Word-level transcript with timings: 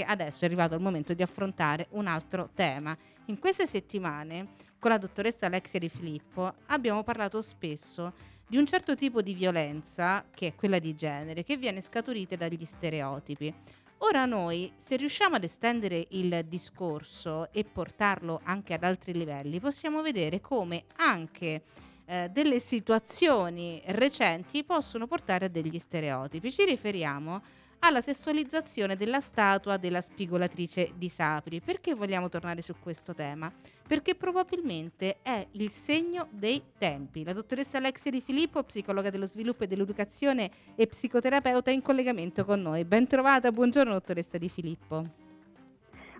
perché 0.00 0.04
adesso 0.04 0.42
è 0.42 0.46
arrivato 0.46 0.74
il 0.74 0.80
momento 0.80 1.12
di 1.14 1.22
affrontare 1.22 1.86
un 1.90 2.06
altro 2.06 2.50
tema. 2.54 2.96
In 3.26 3.38
queste 3.38 3.66
settimane, 3.66 4.48
con 4.78 4.90
la 4.90 4.98
dottoressa 4.98 5.46
Alexia 5.46 5.78
Di 5.78 5.88
Filippo, 5.88 6.54
abbiamo 6.66 7.02
parlato 7.02 7.42
spesso 7.42 8.12
di 8.46 8.56
un 8.56 8.66
certo 8.66 8.96
tipo 8.96 9.22
di 9.22 9.34
violenza, 9.34 10.24
che 10.34 10.48
è 10.48 10.54
quella 10.54 10.78
di 10.78 10.94
genere, 10.94 11.44
che 11.44 11.56
viene 11.56 11.80
scaturita 11.80 12.36
dagli 12.36 12.64
stereotipi. 12.64 13.52
Ora 13.98 14.24
noi, 14.24 14.72
se 14.76 14.96
riusciamo 14.96 15.36
ad 15.36 15.44
estendere 15.44 16.06
il 16.10 16.44
discorso 16.48 17.52
e 17.52 17.64
portarlo 17.64 18.40
anche 18.44 18.74
ad 18.74 18.82
altri 18.82 19.12
livelli, 19.12 19.60
possiamo 19.60 20.00
vedere 20.00 20.40
come 20.40 20.84
anche 20.96 21.62
eh, 22.06 22.28
delle 22.32 22.58
situazioni 22.58 23.82
recenti 23.86 24.64
possono 24.64 25.06
portare 25.06 25.44
a 25.44 25.48
degli 25.48 25.78
stereotipi. 25.78 26.50
Ci 26.50 26.64
riferiamo 26.64 27.42
alla 27.80 28.00
sessualizzazione 28.00 28.96
della 28.96 29.20
statua 29.20 29.76
della 29.76 30.00
spigolatrice 30.00 30.92
di 30.96 31.08
Sapri. 31.08 31.60
Perché 31.60 31.94
vogliamo 31.94 32.28
tornare 32.28 32.62
su 32.62 32.74
questo 32.80 33.14
tema? 33.14 33.52
Perché 33.86 34.14
probabilmente 34.14 35.18
è 35.22 35.46
il 35.52 35.70
segno 35.70 36.28
dei 36.30 36.62
tempi. 36.78 37.24
La 37.24 37.32
dottoressa 37.32 37.78
Alexia 37.78 38.10
Di 38.10 38.20
Filippo, 38.20 38.62
psicologa 38.62 39.10
dello 39.10 39.26
sviluppo 39.26 39.64
e 39.64 39.66
dell'educazione 39.66 40.50
e 40.74 40.86
psicoterapeuta, 40.86 41.70
in 41.70 41.82
collegamento 41.82 42.44
con 42.44 42.60
noi. 42.62 42.84
Ben 42.84 43.06
trovata, 43.06 43.50
buongiorno 43.50 43.92
dottoressa 43.92 44.38
Di 44.38 44.48
Filippo. 44.48 45.19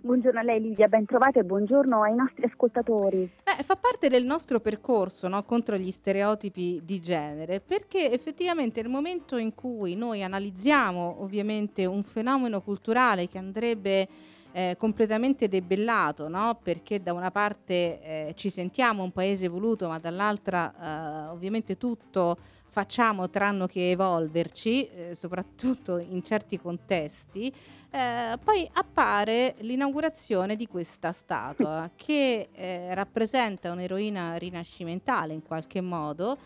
Buongiorno 0.03 0.39
a 0.39 0.41
lei 0.41 0.59
Lidia, 0.59 0.87
ben 0.87 1.05
trovata 1.05 1.39
e 1.39 1.43
buongiorno 1.43 2.01
ai 2.01 2.15
nostri 2.15 2.43
ascoltatori. 2.45 3.21
Eh, 3.43 3.61
fa 3.61 3.75
parte 3.75 4.09
del 4.09 4.25
nostro 4.25 4.59
percorso 4.59 5.27
no, 5.27 5.43
contro 5.43 5.77
gli 5.77 5.91
stereotipi 5.91 6.81
di 6.83 6.99
genere 6.99 7.59
perché 7.59 8.11
effettivamente 8.11 8.81
nel 8.81 8.89
momento 8.89 9.37
in 9.37 9.53
cui 9.53 9.93
noi 9.93 10.23
analizziamo 10.23 11.17
ovviamente 11.21 11.85
un 11.85 12.01
fenomeno 12.01 12.61
culturale 12.61 13.27
che 13.27 13.37
andrebbe 13.37 14.07
eh, 14.53 14.75
completamente 14.75 15.47
debellato, 15.47 16.27
no? 16.27 16.59
perché 16.63 17.03
da 17.03 17.13
una 17.13 17.29
parte 17.29 18.01
eh, 18.01 18.33
ci 18.35 18.49
sentiamo 18.49 19.03
un 19.03 19.11
paese 19.11 19.45
evoluto 19.45 19.87
ma 19.87 19.99
dall'altra 19.99 21.27
eh, 21.27 21.29
ovviamente 21.29 21.77
tutto 21.77 22.37
facciamo 22.71 23.29
tranne 23.29 23.67
che 23.67 23.91
evolverci, 23.91 24.87
eh, 24.87 25.15
soprattutto 25.15 25.97
in 25.97 26.23
certi 26.23 26.57
contesti, 26.57 27.53
eh, 27.91 28.37
poi 28.41 28.67
appare 28.71 29.55
l'inaugurazione 29.59 30.55
di 30.55 30.67
questa 30.67 31.11
statua 31.11 31.91
che 31.97 32.47
eh, 32.53 32.95
rappresenta 32.95 33.73
un'eroina 33.73 34.37
rinascimentale 34.37 35.33
in 35.33 35.43
qualche 35.43 35.81
modo 35.81 36.37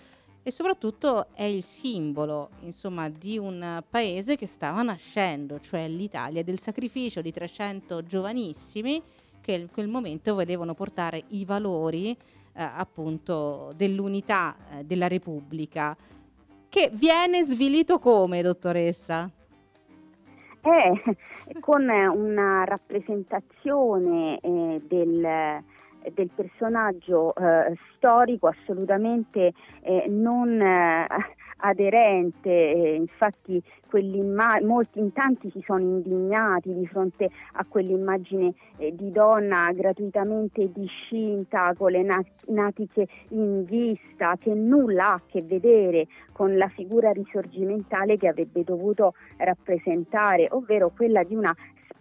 e 0.42 0.50
soprattutto 0.50 1.28
è 1.34 1.44
il 1.44 1.64
simbolo 1.64 2.50
insomma, 2.62 3.08
di 3.08 3.38
un 3.38 3.84
paese 3.88 4.36
che 4.36 4.48
stava 4.48 4.82
nascendo, 4.82 5.60
cioè 5.60 5.88
l'Italia, 5.88 6.44
del 6.44 6.60
sacrificio 6.60 7.22
di 7.22 7.32
300 7.32 8.02
giovanissimi 8.04 9.00
che 9.42 9.52
in 9.52 9.70
quel 9.72 9.88
momento 9.88 10.34
volevano 10.34 10.74
portare 10.74 11.24
i 11.30 11.46
valori 11.46 12.10
eh, 12.10 12.18
appunto 12.64 13.74
dell'unità 13.76 14.56
eh, 14.72 14.84
della 14.86 15.08
Repubblica 15.08 15.96
che 16.76 16.90
viene 16.92 17.46
svilito 17.46 18.00
come, 18.00 18.42
dottoressa? 18.42 19.32
Eh, 20.62 21.16
con 21.62 21.88
una 21.88 22.66
rappresentazione 22.66 24.38
eh, 24.42 24.82
del, 24.86 25.64
del, 26.12 26.30
personaggio 26.36 27.34
eh, 27.34 27.78
storico 27.96 28.48
assolutamente 28.48 29.54
eh, 29.84 30.06
non 30.10 30.60
eh, 30.60 31.08
aderente, 31.58 32.50
infatti 32.50 33.62
molti 34.62 35.00
in 35.00 35.14
tanti 35.14 35.50
si 35.52 35.64
sono 35.66 35.80
indignati 35.80 36.74
di 36.74 36.86
fronte 36.86 37.30
a 37.54 37.66
quell'immagine 37.66 38.54
eh, 38.78 38.94
di 38.94 39.10
donna 39.10 39.72
gratuitamente 39.72 40.70
discinta 40.74 41.74
con 41.78 41.92
le 41.92 42.06
natiche 42.48 43.08
in 43.30 43.64
vista 43.64 44.36
che 44.38 44.54
nulla 44.54 45.12
ha 45.12 45.14
a 45.14 45.22
che 45.26 45.42
vedere 45.44 46.08
con 46.34 46.58
la 46.58 46.68
figura 46.68 47.12
risorgimentale 47.12 48.18
che 48.18 48.28
avrebbe 48.28 48.64
dovuto 48.66 49.14
rappresentare, 49.38 50.48
ovvero 50.52 50.92
quella 50.94 51.24
di 51.24 51.36
una 51.36 51.56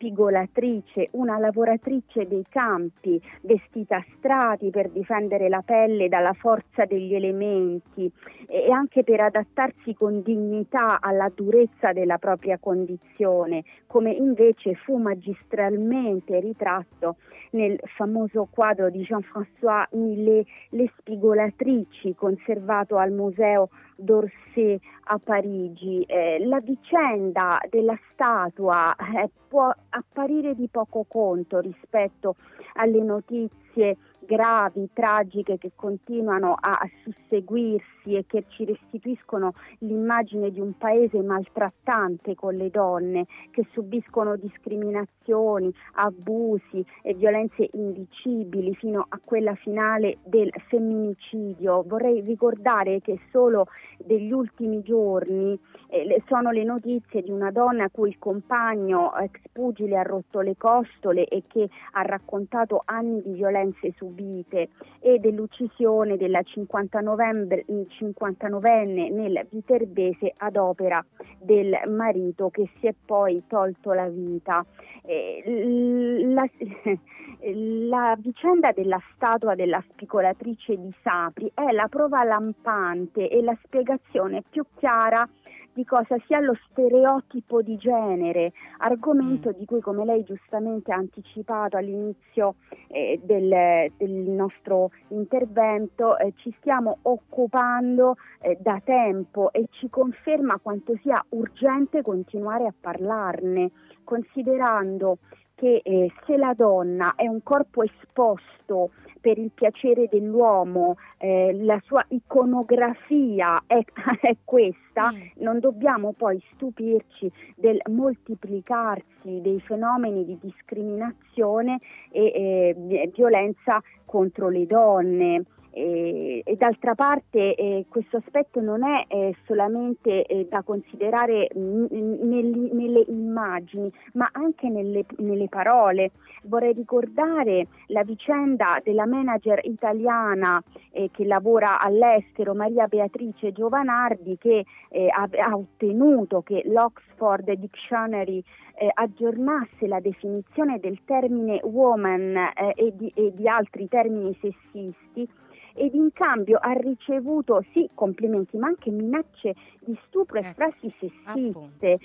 spigolatrice, 0.05 1.09
una 1.13 1.39
lavoratrice 1.39 2.29
dei 2.29 2.45
campi, 2.51 3.21
vestita 3.41 3.97
a 3.97 4.05
strati 4.19 4.69
per 4.69 4.91
difendere 4.91 5.49
la 5.49 5.63
pelle 5.65 6.09
dalla 6.09 6.35
forza 6.35 6.85
degli 6.85 7.15
elementi 7.15 8.11
e 8.47 8.71
anche 8.71 9.03
per 9.03 9.21
adattarsi 9.21 9.95
con 9.95 10.21
dignità 10.23 11.01
alla 11.01 11.31
durezza 11.35 11.93
della 11.93 12.19
propria 12.19 12.59
condizione, 12.59 13.65
come 13.87 14.13
invece 14.13 14.75
fu 14.75 14.99
magistralmente 14.99 16.39
ritratto 16.39 17.17
nel 17.53 17.79
famoso 17.97 18.47
quadro 18.51 18.91
di 18.91 19.03
Jean-François 19.03 19.87
Millet, 19.93 20.47
Le 20.71 20.93
spigolatrici, 20.99 22.15
conservato 22.15 22.97
al 22.97 23.13
Museo 23.13 23.71
d'Orsay 23.97 24.81
a 25.05 25.19
Parigi. 25.19 26.03
Eh, 26.03 26.45
la 26.47 26.61
vicenda 26.61 27.59
della 27.71 27.99
statua 28.13 28.95
eh, 28.97 29.31
può 29.49 29.73
apparire 29.91 30.55
di 30.55 30.69
poco 30.69 31.05
conto 31.09 31.59
rispetto 31.61 32.37
alle 32.75 33.03
notizie 33.03 33.97
gravi, 34.25 34.89
tragiche 34.93 35.59
che 35.59 35.73
continuano 35.75 36.57
a, 36.59 36.79
susseguirsi 37.03 38.15
e 38.15 38.25
che 38.27 38.45
ci 38.49 38.65
restituiscono 38.65 39.55
l'immagine 39.79 40.51
di 40.51 40.61
un 40.61 40.77
paese 40.77 41.21
maltrattante 41.23 42.35
con 42.35 42.55
le 42.55 42.71
donne 42.71 43.27
che 43.51 43.67
subiscono 43.73 44.37
discriminazioni, 44.37 45.73
abusi 45.95 46.85
e 47.03 47.15
violenze 47.15 47.69
indicibili 47.73 48.75
fino 48.75 49.05
a 49.09 49.21
quella 49.23 49.55
finale 49.55 50.19
del 50.25 50.51
femminicidio. 50.69 51.83
Vorrei 51.87 52.21
ricordare 52.21 53.01
che 53.01 53.19
solo 53.31 53.67
degli 53.99 54.33
ultimi 54.33 54.83
giorni 54.83 55.59
eh, 55.89 56.23
sono 56.27 56.51
le 56.51 56.65
notizie 56.65 57.23
di 57.23 57.31
una 57.31 57.51
donna 57.51 57.91
cui 57.91 58.09
il 58.09 58.19
compagno 58.19 59.15
ex 59.17 59.41
pugile 59.53 59.99
ha 59.99 60.03
rotto 60.03 60.41
le 60.41 60.57
costole 60.57 61.27
e 61.27 61.45
che 61.47 61.69
ha 61.93 62.03
raccontato 62.03 62.83
anni 62.85 63.23
di 63.23 63.33
violenze 63.33 63.93
subite 63.97 64.14
subite 64.15 64.69
e 65.01 65.19
dell'uccisione 65.19 66.17
della 66.17 66.41
59enne 66.41 69.13
nel 69.13 69.47
Viterbese 69.51 70.33
ad 70.37 70.57
opera 70.57 71.05
del 71.41 71.77
marito 71.89 72.49
che 72.51 72.71
si 72.79 72.87
è 72.87 72.95
poi 73.05 73.43
tolto 73.49 73.93
la 73.93 74.09
vita. 74.09 74.65
La, 75.05 76.49
la 77.53 78.17
vicenda 78.19 78.73
della 78.73 78.99
statua 79.15 79.55
della 79.55 79.85
spicolatrice 79.91 80.77
di 80.77 80.91
Sapri 81.03 81.51
è 81.53 81.71
la 81.73 81.89
prova 81.89 82.25
lampante 82.25 83.29
e 83.29 83.43
la 83.43 83.55
spiegazione 83.65 84.43
più 84.49 84.65
chiara 84.77 85.29
di 85.75 85.85
cosa 85.85 86.17
sia 86.27 86.39
lo 86.41 86.57
stereotipo 86.71 87.61
di 87.61 87.77
genere, 87.77 88.53
argomento 88.79 89.51
mm. 89.51 89.53
di 89.53 89.65
cui 89.67 89.81
come 89.81 90.05
lei 90.05 90.23
giustamente 90.23 90.93
ha 90.93 90.97
anticipato 90.97 91.77
all'inizio 91.77 92.55
eh, 92.89 93.21
del, 93.23 93.91
del, 93.97 94.11
nostro 94.11 94.91
intervento 95.09 96.17
eh, 96.17 96.33
ci 96.37 96.55
stiamo 96.59 96.99
occupando 97.03 98.17
eh, 98.41 98.57
da 98.61 98.81
tempo 98.85 99.53
e 99.53 99.67
ci 99.71 99.91
conferma 99.91 100.61
quanto 100.63 100.97
sia 101.03 101.23
urgente 101.31 102.03
continuare 102.03 102.67
a 102.67 102.75
parlarne, 102.79 103.71
considerando 104.05 105.19
che 105.55 105.81
eh, 105.85 106.13
se 106.27 106.37
la 106.37 106.53
donna 106.55 107.15
è 107.15 107.27
un 107.27 107.43
corpo 107.43 107.83
esposto 107.83 108.91
per 109.21 109.39
il 109.39 109.51
piacere 109.55 110.07
dell'uomo, 110.11 110.97
eh, 111.19 111.57
la 111.63 111.81
sua 111.85 112.05
iconografia 112.09 113.63
è, 113.67 113.83
è 114.21 114.37
questa, 114.45 115.13
mm. 115.13 115.43
non 115.43 115.61
dobbiamo 115.61 116.13
poi 116.13 116.43
stupirci 116.55 117.31
del 117.57 117.81
moltiplicarsi 117.91 119.41
dei 119.41 119.61
fenomeni 119.61 120.25
di 120.27 120.39
discriminazione 120.41 121.79
e 122.11 122.77
eh, 122.77 123.11
violenza 123.15 123.81
contro 124.05 124.49
le 124.49 124.67
donne. 124.67 125.45
E, 125.77 126.41
e 126.45 126.55
d'altra 126.55 126.95
parte 126.95 127.57
eh, 127.57 127.87
questo 127.89 128.19
aspetto 128.19 128.61
non 128.61 128.85
è 128.85 129.07
eh, 129.09 129.35
solamente 129.45 130.25
eh, 130.25 130.47
da 130.49 130.63
considerare 130.63 131.49
n- 131.57 131.89
nel, 131.91 132.71
nelle 132.73 133.05
immagini, 133.09 133.93
ma 134.13 134.29
anche 134.31 134.69
nelle, 134.69 135.05
nelle, 135.17 135.49
parole. 135.49 136.13
Vorrei 136.45 136.75
ricordare 136.75 137.67
la 137.89 138.05
vicenda 138.05 138.81
della 138.85 139.05
manager 139.05 139.59
italiana 139.65 140.63
eh, 140.93 141.11
che 141.11 141.25
lavora 141.25 141.81
all'estero, 141.81 142.55
Maria 142.55 142.87
Beatrice 142.87 143.51
Giovanardi, 143.51 144.39
che 144.39 144.65
eh, 144.91 145.09
ha, 145.09 145.29
ha, 145.29 145.57
ottenuto 145.57 146.43
che 146.43 146.63
l'Oxford 146.67 147.51
Dictionary 147.51 148.41
eh, 148.77 148.89
aggiornasse 148.95 149.89
la 149.89 149.99
definizione 149.99 150.79
del 150.79 151.01
termine 151.05 151.59
woman 151.65 152.53
e 152.77 152.93
di, 152.95 153.11
e 153.15 153.33
di 153.35 153.49
altri 153.49 153.89
termini 153.89 154.37
sessisti 154.41 155.29
ed 155.75 155.95
in 155.95 156.13
cambio 156.13 156.59
ha 156.61 156.73
ricevuto 156.73 157.65
sì 157.73 157.89
complimenti 157.95 158.57
ma 158.57 158.69
anche 158.69 158.91
minacce 158.91 159.55
di 159.81 159.99
stupro 160.07 160.39
e 160.39 160.41
ecco, 160.41 160.55
frasi 160.55 160.95
sessiste. 160.99 161.99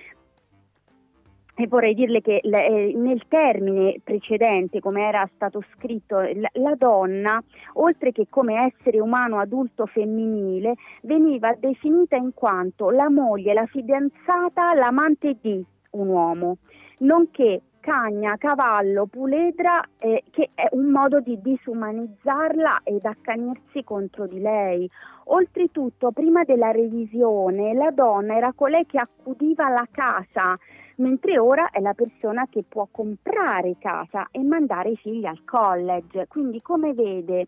e 1.56 1.68
vorrei 1.68 1.94
dirle 1.94 2.21
che 2.21 2.38
eh, 2.38 2.94
nel 2.95 3.24
termine 3.27 4.00
precedente, 4.01 4.80
come 4.80 5.06
era 5.06 5.30
stato 5.36 5.62
scritto, 5.74 6.19
la, 6.19 6.50
la, 6.54 6.74
donna, 6.75 7.44
oltre 7.74 8.13
che 8.13 8.27
come 8.30 8.74
essere 8.74 9.01
umano 9.01 9.39
adulto 9.39 9.86
femminile, 9.86 10.75
veniva 11.01 11.54
definita 11.60 12.16
in 12.16 12.33
quanto 12.33 12.92
la 12.92 13.10
moglie, 13.10 13.54
la 13.54 13.66
fidanzata, 13.66 14.74
l'amante 14.74 15.36
di 15.42 15.62
un 15.92 16.07
uomo, 16.07 16.57
nonché 17.00 17.62
cagna, 17.80 18.38
cavallo, 18.38 19.06
puledra, 19.06 19.81
eh, 19.98 20.24
che 20.31 20.50
è 20.54 20.68
un 20.72 20.88
modo 20.88 21.20
di 21.20 21.40
disumanizzarla 21.42 22.81
ed 22.84 23.06
accanirsi 23.06 23.84
contro 23.84 24.28
di 24.28 24.40
lei. 24.40 24.90
Oltretutto, 25.26 26.12
prima 26.12 26.44
della 26.44 26.72
revisione, 26.72 27.74
la 27.74 27.92
donna 27.92 28.36
era 28.36 28.54
colei 28.54 28.86
che 28.86 28.98
accudiva 28.98 29.70
la 29.70 29.88
casa, 29.92 30.58
mentre 30.98 31.38
ora 31.38 31.70
è 31.70 31.80
la 31.80 31.94
persona 31.94 32.48
che 32.50 32.64
può 32.68 32.88
comprare 32.90 33.76
casa 33.80 34.28
e 34.31 34.44
mandare 34.44 34.92
i 34.92 34.98
figli 34.98 35.26
al 35.26 35.44
college. 35.46 36.28
Quindi, 36.28 36.62
come 36.62 36.94
vede, 36.94 37.46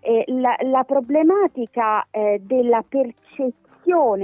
eh, 0.00 0.24
la, 0.28 0.56
la, 0.60 0.84
problematica 0.84 2.06
eh, 2.10 2.40
della 2.42 2.84
percezione 2.86 3.63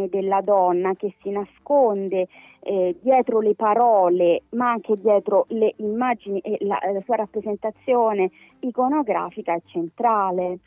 della 0.08 0.40
donna 0.40 0.94
che 0.94 1.14
si 1.20 1.30
nasconde 1.30 2.28
eh, 2.60 2.96
dietro 3.00 3.40
le 3.40 3.54
parole, 3.54 4.42
ma 4.50 4.70
anche 4.70 4.98
dietro 4.98 5.44
le 5.48 5.74
immagini 5.76 6.40
e 6.40 6.56
la, 6.60 6.78
la 6.92 7.00
sua 7.04 7.16
rappresentazione 7.16 8.30
iconografica 8.60 9.54
è 9.54 9.60
centrale. 9.66 10.58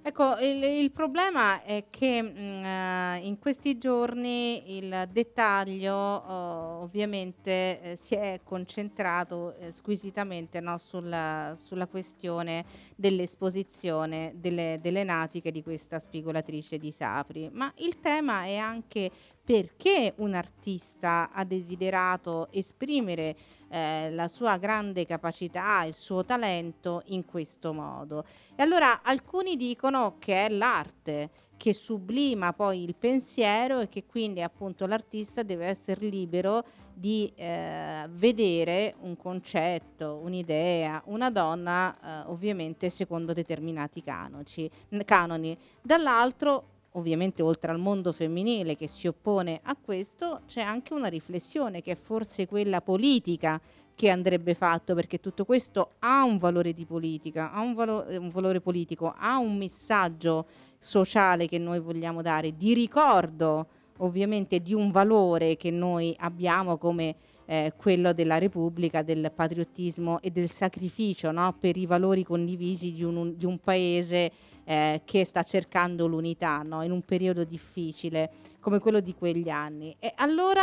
Ecco, 0.00 0.36
il, 0.38 0.62
il 0.62 0.90
problema 0.90 1.62
è 1.62 1.84
che 1.90 2.22
mh, 2.22 2.28
mm, 2.28 2.64
eh, 2.64 3.16
in 3.24 3.38
questi 3.38 3.76
giorni 3.76 4.78
il 4.78 5.08
dettaglio 5.10 5.94
oh, 5.94 6.82
ovviamente 6.82 7.80
eh, 7.82 7.98
si 8.00 8.14
è 8.14 8.40
concentrato 8.44 9.54
eh, 9.56 9.72
squisitamente 9.72 10.60
no, 10.60 10.78
sulla, 10.78 11.54
sulla, 11.60 11.86
questione 11.86 12.64
dell'esposizione 12.94 14.32
delle, 14.36 14.78
delle 14.80 15.04
natiche 15.04 15.50
di 15.50 15.62
questa 15.62 15.98
spigolatrice 15.98 16.78
di 16.78 16.92
Sapri, 16.92 17.50
ma 17.52 17.70
il 17.78 18.00
tema 18.00 18.44
è 18.44 18.56
anche 18.56 19.10
perché 19.48 20.12
un 20.16 20.34
artista 20.34 21.30
ha 21.32 21.42
desiderato 21.42 22.48
esprimere 22.50 23.34
eh, 23.70 24.10
la 24.10 24.28
sua 24.28 24.58
grande 24.58 25.06
capacità, 25.06 25.84
il 25.84 25.94
suo 25.94 26.22
talento 26.22 27.00
in 27.06 27.24
questo 27.24 27.72
modo. 27.72 28.26
E 28.54 28.62
allora 28.62 29.00
alcuni 29.02 29.56
dicono 29.56 30.16
che 30.18 30.44
è 30.44 30.48
l'arte 30.50 31.30
che 31.56 31.72
sublima 31.72 32.52
poi 32.52 32.82
il 32.82 32.94
pensiero 32.94 33.80
e 33.80 33.88
che 33.88 34.04
quindi 34.04 34.42
appunto 34.42 34.84
l'artista 34.84 35.42
deve 35.42 35.64
essere 35.64 36.08
libero 36.08 36.62
di 36.92 37.32
eh, 37.34 38.06
vedere 38.10 38.96
un 39.00 39.16
concetto, 39.16 40.20
un'idea, 40.22 41.00
una 41.06 41.30
donna 41.30 41.96
eh, 41.96 42.28
ovviamente 42.28 42.90
secondo 42.90 43.32
determinati 43.32 44.02
canoci, 44.02 44.70
canoni. 45.06 45.56
Dall'altro 45.80 46.76
ovviamente 46.92 47.42
oltre 47.42 47.70
al 47.70 47.78
mondo 47.78 48.12
femminile 48.12 48.76
che 48.76 48.88
si 48.88 49.06
oppone 49.06 49.60
a 49.62 49.76
questo, 49.76 50.42
c'è 50.46 50.60
anche 50.60 50.94
una 50.94 51.08
riflessione 51.08 51.82
che 51.82 51.92
è 51.92 51.96
forse 51.96 52.46
quella 52.46 52.80
politica 52.80 53.60
che 53.94 54.10
andrebbe 54.10 54.54
fatto 54.54 54.94
perché 54.94 55.18
tutto 55.18 55.44
questo 55.44 55.94
ha 55.98 56.22
un 56.22 56.38
valore 56.38 56.72
di 56.72 56.84
politica, 56.84 57.52
ha 57.52 57.60
un, 57.60 57.74
valo- 57.74 58.06
un 58.08 58.30
valore 58.30 58.60
politico, 58.60 59.12
ha 59.16 59.38
un 59.38 59.56
messaggio 59.56 60.46
sociale 60.78 61.48
che 61.48 61.58
noi 61.58 61.80
vogliamo 61.80 62.22
dare, 62.22 62.56
di 62.56 62.74
ricordo 62.74 63.66
ovviamente 63.98 64.60
di 64.60 64.74
un 64.74 64.90
valore 64.90 65.56
che 65.56 65.72
noi 65.72 66.14
abbiamo 66.20 66.78
come 66.78 67.16
eh, 67.46 67.72
quello 67.76 68.12
della 68.12 68.38
Repubblica, 68.38 69.02
del 69.02 69.32
patriottismo 69.34 70.20
e 70.20 70.30
del 70.30 70.50
sacrificio 70.50 71.30
no? 71.30 71.56
per 71.58 71.76
i 71.76 71.86
valori 71.86 72.22
condivisi 72.22 72.92
di 72.92 73.02
un, 73.02 73.36
di 73.36 73.46
un 73.46 73.58
paese 73.58 74.30
eh, 74.68 75.00
che 75.06 75.24
sta 75.24 75.44
cercando 75.44 76.06
l'unità 76.06 76.60
no? 76.62 76.82
in 76.82 76.90
un 76.90 77.00
periodo 77.00 77.42
difficile 77.42 78.30
come 78.60 78.80
quello 78.80 79.00
di 79.00 79.14
quegli 79.14 79.48
anni. 79.48 79.96
E 79.98 80.12
allora 80.16 80.62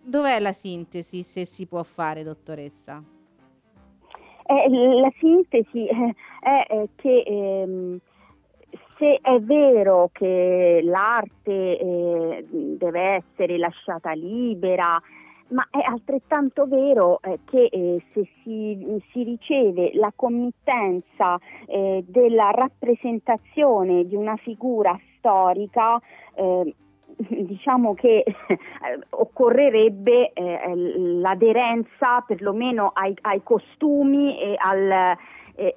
dov'è 0.00 0.40
la 0.40 0.54
sintesi, 0.54 1.22
se 1.22 1.44
si 1.44 1.66
può 1.66 1.82
fare, 1.82 2.22
dottoressa? 2.22 3.02
Eh, 4.46 4.70
la 4.70 5.12
sintesi 5.18 5.86
è, 5.86 6.66
è 6.66 6.88
che 6.96 7.22
ehm, 7.26 7.98
se 8.96 9.18
è 9.20 9.38
vero 9.40 10.08
che 10.12 10.80
l'arte 10.82 11.78
eh, 11.78 12.46
deve 12.48 13.22
essere 13.22 13.58
lasciata 13.58 14.12
libera, 14.12 14.98
ma 15.48 15.66
è 15.70 15.78
altrettanto 15.78 16.66
vero 16.66 17.20
eh, 17.22 17.38
che 17.44 17.68
eh, 17.70 18.02
se 18.12 18.28
si, 18.42 19.02
si, 19.12 19.22
riceve 19.22 19.92
la 19.94 20.12
committenza 20.14 21.38
eh, 21.66 22.04
della 22.06 22.50
rappresentazione 22.50 24.06
di 24.06 24.16
una 24.16 24.36
figura 24.36 24.98
storica, 25.16 26.00
eh, 26.34 26.74
diciamo 27.16 27.94
che 27.94 28.24
eh, 28.24 28.34
occorrerebbe 29.10 30.32
eh, 30.32 30.72
l'aderenza 30.74 32.22
perlomeno 32.26 32.90
ai, 32.92 33.14
ai 33.22 33.42
costumi 33.42 34.40
e 34.40 34.54
al 34.56 35.16
e, 35.58 35.72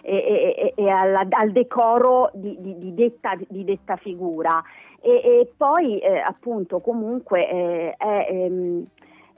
e, 0.00 0.72
e 0.74 0.88
al, 0.88 1.28
al, 1.28 1.52
decoro 1.52 2.30
di, 2.32 2.56
di, 2.58 2.78
di, 2.78 2.94
detta, 2.94 3.36
di, 3.46 3.62
detta, 3.62 3.96
figura. 3.96 4.62
E, 5.02 5.52
poi 5.54 5.98
eh, 5.98 6.18
appunto 6.18 6.80
comunque 6.80 7.46
eh, 7.46 7.94
è 7.98 8.26
ehm, 8.30 8.86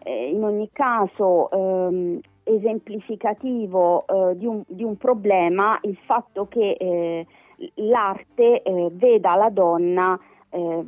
eh, 0.03 0.31
in 0.31 0.43
ogni 0.43 0.71
caso 0.73 1.51
ehm, 1.51 2.21
esemplificativo 2.45 4.07
eh, 4.07 4.37
di 4.37 4.47
un, 4.47 4.63
di, 4.67 4.83
un, 4.83 4.97
problema 4.97 5.79
il 5.83 5.97
fatto 6.05 6.47
che 6.49 6.77
eh, 6.79 7.27
l'arte 7.75 8.63
eh, 8.63 8.89
veda 8.93 9.37
la 9.37 9.51
donna 9.51 10.19
eh, 10.51 10.85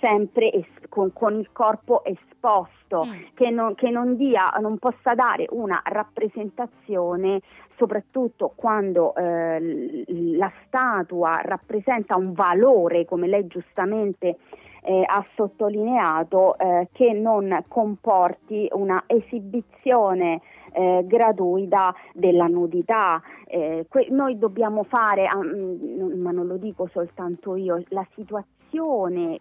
sempre 0.00 0.50
es- 0.52 0.88
con, 0.88 1.12
con, 1.12 1.38
il 1.38 1.50
corpo 1.52 2.02
esposto, 2.04 3.04
mm. 3.06 3.34
che, 3.34 3.50
non, 3.50 3.74
che 3.74 3.90
non, 3.90 4.16
dia, 4.16 4.52
non, 4.60 4.78
possa 4.78 5.14
dare 5.14 5.46
una 5.50 5.80
rappresentazione, 5.84 7.40
soprattutto 7.76 8.52
quando 8.54 9.14
eh, 9.14 10.04
la 10.06 10.50
statua 10.66 11.40
rappresenta 11.42 12.16
un 12.16 12.32
valore, 12.32 13.04
come 13.04 13.26
lei 13.26 13.46
giustamente 13.46 14.38
eh, 14.82 15.04
ha 15.06 15.24
sottolineato, 15.34 16.58
eh, 16.58 16.88
che 16.92 17.12
non 17.12 17.64
comporti 17.68 18.68
una 18.72 19.04
esibizione 19.06 20.40
eh, 20.72 21.04
gratuita 21.06 21.94
della 22.14 22.46
nudità. 22.46 23.20
Eh, 23.46 23.86
que- 23.88 24.08
noi 24.10 24.38
dobbiamo 24.38 24.84
fare, 24.84 25.28
um, 25.32 26.20
ma 26.20 26.30
non 26.30 26.46
lo 26.46 26.56
dico 26.56 26.88
soltanto 26.92 27.56
io, 27.56 27.82
la 27.88 28.06
situazione 28.14 28.60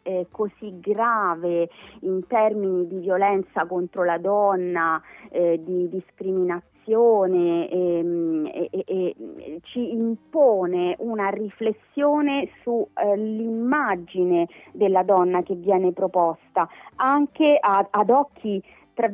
eh, 0.03 0.27
così 0.29 0.79
grave 0.79 1.69
in 2.01 2.25
termini 2.27 2.87
di 2.87 2.97
violenza 2.97 3.65
contro 3.65 4.03
la 4.03 4.17
donna, 4.17 5.01
eh, 5.29 5.61
di 5.63 5.87
discriminazione 5.89 6.69
ehm, 7.69 8.49
e, 8.51 8.69
e, 8.71 8.83
e, 8.85 9.15
ci 9.63 9.93
impone 9.93 10.95
una 10.99 11.29
riflessione 11.29 12.49
sull'immagine 12.63 14.41
eh, 14.41 14.47
della 14.73 15.03
donna 15.03 15.43
che 15.43 15.55
viene 15.55 15.93
proposta 15.93 16.67
anche 16.95 17.57
a, 17.59 17.87
ad 17.89 18.09
occhi 18.09 18.61
tra, 19.01 19.11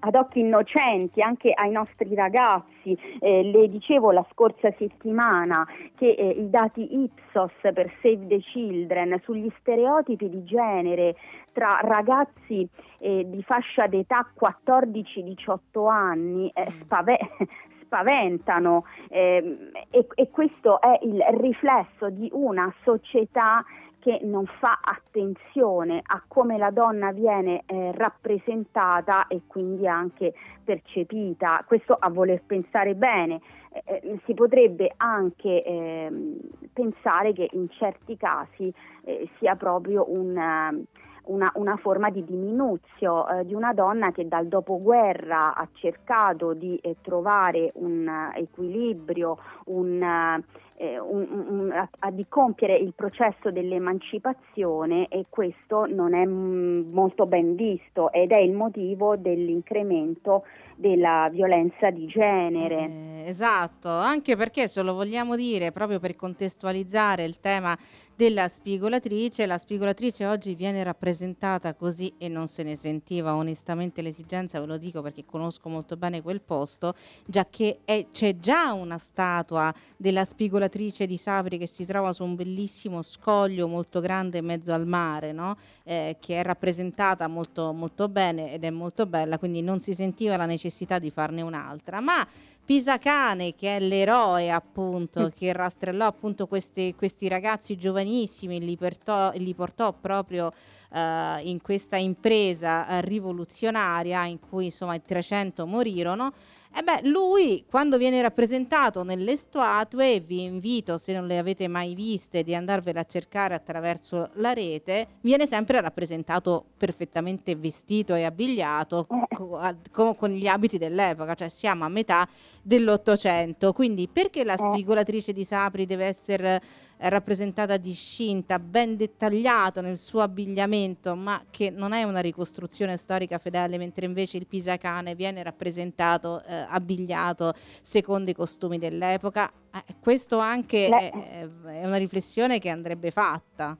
ad 0.00 0.14
occhi 0.14 0.40
innocenti 0.40 1.20
anche 1.20 1.52
ai 1.52 1.70
nostri 1.70 2.14
ragazzi. 2.14 2.96
Eh, 3.20 3.42
le 3.42 3.68
dicevo 3.68 4.10
la 4.10 4.24
scorsa 4.32 4.72
settimana 4.78 5.66
che 5.96 6.10
eh, 6.10 6.28
i 6.28 6.48
dati 6.48 7.02
Ipsos 7.02 7.52
per 7.60 7.92
Save 8.00 8.26
the 8.26 8.38
Children 8.38 9.20
sugli 9.24 9.50
stereotipi 9.60 10.30
di 10.30 10.44
genere 10.44 11.16
tra 11.52 11.80
ragazzi 11.82 12.66
eh, 12.98 13.24
di 13.28 13.42
fascia 13.42 13.86
d'età 13.86 14.30
14-18 14.38 15.90
anni 15.90 16.50
eh, 16.54 16.70
mm. 16.70 16.80
spave- 16.82 17.18
spaventano 17.84 18.84
eh, 19.08 19.70
e, 19.90 20.06
e 20.14 20.30
questo 20.30 20.80
è 20.80 20.98
il 21.02 21.22
riflesso 21.38 22.10
di 22.10 22.28
una 22.32 22.72
società 22.82 23.64
che 24.06 24.20
non 24.22 24.46
fa 24.60 24.78
attenzione 24.80 26.00
a 26.00 26.22
come 26.28 26.58
la 26.58 26.70
donna 26.70 27.10
viene 27.10 27.64
eh, 27.66 27.90
rappresentata 27.90 29.26
e 29.26 29.40
quindi 29.48 29.88
anche 29.88 30.32
percepita. 30.62 31.64
Questo 31.66 31.96
a 31.98 32.08
voler 32.08 32.40
pensare 32.46 32.94
bene. 32.94 33.40
Eh, 33.72 33.82
eh 34.04 34.20
si 34.24 34.32
potrebbe 34.32 34.92
anche 34.96 35.60
ehm, 35.60 36.38
pensare 36.72 37.32
che 37.32 37.48
in 37.50 37.68
certi 37.70 38.16
casi 38.16 38.72
eh, 39.02 39.28
sia 39.40 39.56
proprio 39.56 40.08
un 40.08 40.84
una, 41.26 41.50
una 41.56 41.76
forma 41.76 42.08
di 42.08 42.24
diminuzio 42.24 43.26
eh, 43.26 43.44
di 43.44 43.52
una 43.52 43.72
donna 43.72 44.12
che 44.12 44.28
dal 44.28 44.46
dopoguerra 44.46 45.56
ha 45.56 45.68
cercato 45.72 46.52
di 46.52 46.76
eh, 46.76 46.98
trovare 47.02 47.72
un 47.74 48.30
equilibrio, 48.32 49.36
un 49.64 50.40
eh, 50.76 50.98
un, 50.98 51.26
un, 51.30 51.72
a, 51.72 51.88
a, 52.00 52.10
di 52.10 52.26
compiere 52.28 52.76
il 52.76 52.92
processo 52.94 53.50
dell'emancipazione 53.50 55.08
e 55.08 55.26
questo 55.28 55.86
non 55.86 56.14
è 56.14 56.24
m, 56.24 56.30
mm, 56.30 56.92
molto 56.92 57.26
ben 57.26 57.54
visto 57.54 58.12
ed 58.12 58.30
è 58.30 58.38
il 58.38 58.52
motivo 58.52 59.16
dell'incremento 59.16 60.44
della 60.76 61.28
violenza 61.32 61.90
di 61.90 62.06
genere. 62.06 62.76
Eh, 62.76 63.22
esatto, 63.26 63.88
anche 63.88 64.36
perché 64.36 64.68
se 64.68 64.82
lo 64.82 64.92
vogliamo 64.92 65.34
dire 65.34 65.72
proprio 65.72 65.98
per 65.98 66.14
contestualizzare 66.14 67.24
il 67.24 67.40
tema 67.40 67.76
della 68.14 68.48
spigolatrice, 68.48 69.46
la 69.46 69.58
spigolatrice 69.58 70.26
oggi 70.26 70.54
viene 70.54 70.82
rappresentata 70.82 71.74
così 71.74 72.12
e 72.18 72.28
non 72.28 72.46
se 72.46 72.62
ne 72.62 72.76
sentiva 72.76 73.34
onestamente 73.34 74.02
l'esigenza, 74.02 74.60
ve 74.60 74.66
lo 74.66 74.76
dico 74.76 75.00
perché 75.00 75.24
conosco 75.24 75.70
molto 75.70 75.96
bene 75.96 76.20
quel 76.20 76.42
posto, 76.42 76.94
già 77.24 77.46
che 77.48 77.78
è, 77.84 78.06
c'è 78.10 78.36
già 78.36 78.74
una 78.74 78.98
statua 78.98 79.72
della 79.96 80.24
spigolatrice 80.24 80.65
di 81.06 81.16
Sapri 81.16 81.58
che 81.58 81.66
si 81.66 81.84
trova 81.84 82.12
su 82.12 82.24
un 82.24 82.34
bellissimo 82.34 83.02
scoglio 83.02 83.68
molto 83.68 84.00
grande 84.00 84.38
in 84.38 84.44
mezzo 84.44 84.72
al 84.72 84.86
mare, 84.86 85.32
no? 85.32 85.56
eh, 85.84 86.16
che 86.20 86.40
è 86.40 86.42
rappresentata 86.42 87.28
molto, 87.28 87.72
molto 87.72 88.08
bene 88.08 88.52
ed 88.52 88.64
è 88.64 88.70
molto 88.70 89.06
bella, 89.06 89.38
quindi 89.38 89.62
non 89.62 89.80
si 89.80 89.94
sentiva 89.94 90.36
la 90.36 90.44
necessità 90.46 90.64
necessità 90.66 90.98
di 90.98 91.10
farne 91.10 91.42
un'altra, 91.42 92.00
ma 92.00 92.26
Pisacane, 92.64 93.54
che 93.54 93.76
è 93.76 93.80
l'eroe 93.80 94.50
appunto, 94.50 95.30
che 95.32 95.52
rastrellò 95.52 96.04
appunto 96.04 96.48
questi, 96.48 96.94
questi 96.96 97.28
ragazzi 97.28 97.76
giovanissimi, 97.76 98.58
li, 98.58 98.76
portò, 98.76 99.30
li 99.34 99.54
portò 99.54 99.92
proprio 99.92 100.52
uh, 100.90 101.46
in 101.46 101.60
questa 101.62 101.96
impresa 101.96 102.86
uh, 102.88 103.00
rivoluzionaria 103.00 104.24
in 104.26 104.38
cui 104.40 104.66
insomma 104.66 104.94
i 104.94 105.02
300 105.04 105.66
morirono, 105.66 106.32
e 106.78 106.82
beh, 106.82 107.08
lui 107.08 107.64
quando 107.66 107.96
viene 107.96 108.20
rappresentato 108.20 109.02
nelle 109.02 109.38
statue, 109.38 110.20
vi 110.20 110.42
invito 110.42 110.98
se 110.98 111.14
non 111.14 111.26
le 111.26 111.38
avete 111.38 111.68
mai 111.68 111.94
viste 111.94 112.42
di 112.42 112.54
andarvele 112.54 113.00
a 113.00 113.04
cercare 113.04 113.54
attraverso 113.54 114.28
la 114.34 114.52
rete, 114.52 115.06
viene 115.22 115.46
sempre 115.46 115.80
rappresentato 115.80 116.66
perfettamente 116.76 117.56
vestito 117.56 118.14
e 118.14 118.24
abbigliato 118.24 119.06
co- 119.06 120.14
con 120.16 120.30
gli 120.32 120.46
abiti 120.46 120.76
dell'epoca, 120.76 121.32
cioè 121.32 121.48
siamo 121.48 121.84
a 121.84 121.88
metà 121.88 122.28
dell'Ottocento. 122.60 123.72
Quindi 123.72 124.06
perché 124.06 124.44
la 124.44 124.52
eh. 124.52 124.58
spigolatrice 124.58 125.32
di 125.32 125.44
Sapri 125.44 125.86
deve 125.86 126.04
essere 126.04 126.60
eh, 126.98 127.08
rappresentata 127.08 127.76
discinta, 127.76 128.58
ben 128.58 128.96
dettagliato 128.96 129.80
nel 129.80 129.98
suo 129.98 130.20
abbigliamento, 130.20 131.14
ma 131.14 131.44
che 131.50 131.70
non 131.70 131.92
è 131.92 132.02
una 132.02 132.20
ricostruzione 132.20 132.96
storica 132.96 133.38
fedele, 133.38 133.78
mentre 133.78 134.06
invece 134.06 134.36
il 134.36 134.46
Pisacane 134.46 135.14
viene 135.14 135.42
rappresentato 135.42 136.42
eh, 136.44 136.66
abbigliato 136.68 137.54
secondo 137.82 138.30
i 138.30 138.34
costumi 138.34 138.78
dell'epoca. 138.78 139.50
Eh, 139.72 139.94
questo 140.00 140.38
anche 140.38 140.88
è, 140.88 141.10
è 141.10 141.84
una 141.84 141.96
riflessione 141.96 142.58
che 142.58 142.70
andrebbe 142.70 143.10
fatta. 143.10 143.76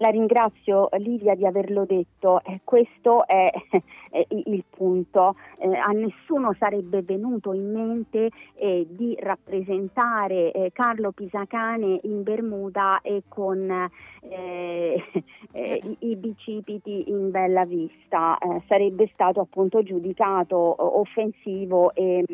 La 0.00 0.08
ringrazio 0.08 0.88
Livia 0.92 1.34
di 1.34 1.44
averlo 1.44 1.84
detto, 1.84 2.42
eh, 2.44 2.60
questo 2.64 3.26
è, 3.26 3.52
è 4.10 4.26
il 4.28 4.64
punto. 4.70 5.34
Eh, 5.58 5.76
a 5.76 5.90
nessuno 5.90 6.54
sarebbe 6.58 7.02
venuto 7.02 7.52
in 7.52 7.70
mente 7.70 8.30
eh, 8.54 8.86
di 8.88 9.14
rappresentare 9.20 10.52
eh, 10.52 10.72
Carlo 10.72 11.12
Pisacane 11.12 12.00
in 12.04 12.22
Bermuda 12.22 13.02
e 13.02 13.24
con 13.28 13.90
eh, 14.22 15.04
eh, 15.52 15.80
i, 15.84 15.96
i, 15.98 16.16
bicipiti 16.16 17.10
in 17.10 17.30
bella 17.30 17.66
vista. 17.66 18.38
sarebbe 18.68 19.06
stato 19.12 19.40
appunto 19.40 19.82
giudicato 19.82 20.98
offensivo 20.98 21.92
e, 21.92 22.24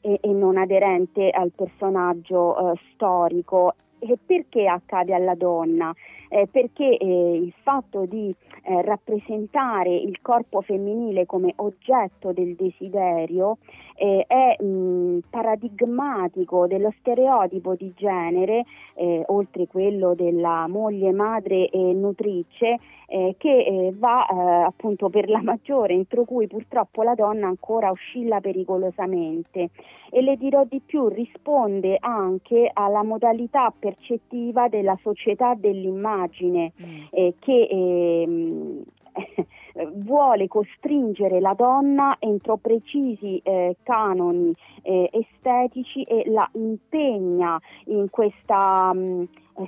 e, 0.00 0.18
e 0.20 0.28
non 0.28 0.56
aderente 0.58 1.28
al 1.30 1.50
personaggio 1.50 2.78
storico. 2.94 3.74
E 3.98 4.16
perché 4.24 4.66
accade 4.66 5.12
alla 5.12 5.34
donna? 5.34 5.92
Eh, 6.30 6.46
perché 6.50 6.96
eh, 6.96 7.34
il 7.34 7.52
fatto 7.62 8.06
di 8.06 8.34
eh, 8.62 8.82
rappresentare 8.82 9.94
il 9.94 10.20
corpo 10.22 10.60
femminile 10.60 11.26
come 11.26 11.52
oggetto 11.56 12.32
del 12.32 12.54
desiderio 12.54 13.58
eh, 13.96 14.24
è 14.26 14.62
mh, 14.62 15.24
paradigmatico 15.28 16.68
dello 16.68 16.92
stereotipo 17.00 17.74
di 17.74 17.92
genere, 17.96 18.64
eh, 18.94 19.24
oltre 19.26 19.66
quello 19.66 20.14
della 20.14 20.66
moglie, 20.68 21.10
madre 21.12 21.68
e 21.68 21.78
nutrice, 21.92 22.78
eh, 23.06 23.34
che 23.36 23.92
va 23.98 24.24
appunto 24.64 25.10
per 25.10 25.28
la 25.28 25.42
maggiore, 25.42 25.94
entro 25.94 26.24
cui 26.24 26.46
purtroppo 26.46 27.02
la 27.02 27.14
donna 27.14 27.48
ancora 27.48 27.90
oscilla 27.90 28.40
pericolosamente. 28.40 29.70
E 30.12 30.22
le 30.22 30.36
dirò 30.36 30.64
di 30.64 30.80
più, 30.80 31.08
risponde 31.08 31.96
anche 31.98 32.70
alla 32.72 33.02
modalità 33.02 33.72
percettiva 33.76 34.68
della 34.68 34.96
società 35.02 35.54
dell'immagine 35.54 36.19
immagine 36.20 36.72
mm. 36.80 37.00
eh, 37.10 37.34
che 37.38 37.68
eh, 37.70 38.84
vuole 39.94 40.46
costringere 40.46 41.40
la 41.40 41.54
donna 41.54 42.16
entro 42.18 42.56
precisi 42.56 43.40
eh, 43.42 43.76
canoni 43.82 44.54
eh, 44.82 45.10
estetici 45.12 46.02
e 46.02 46.30
la 46.30 46.48
impegna 46.52 47.60
in 47.86 48.08
questa 48.10 48.92
mh, 48.92 48.98
mm, 48.98 49.22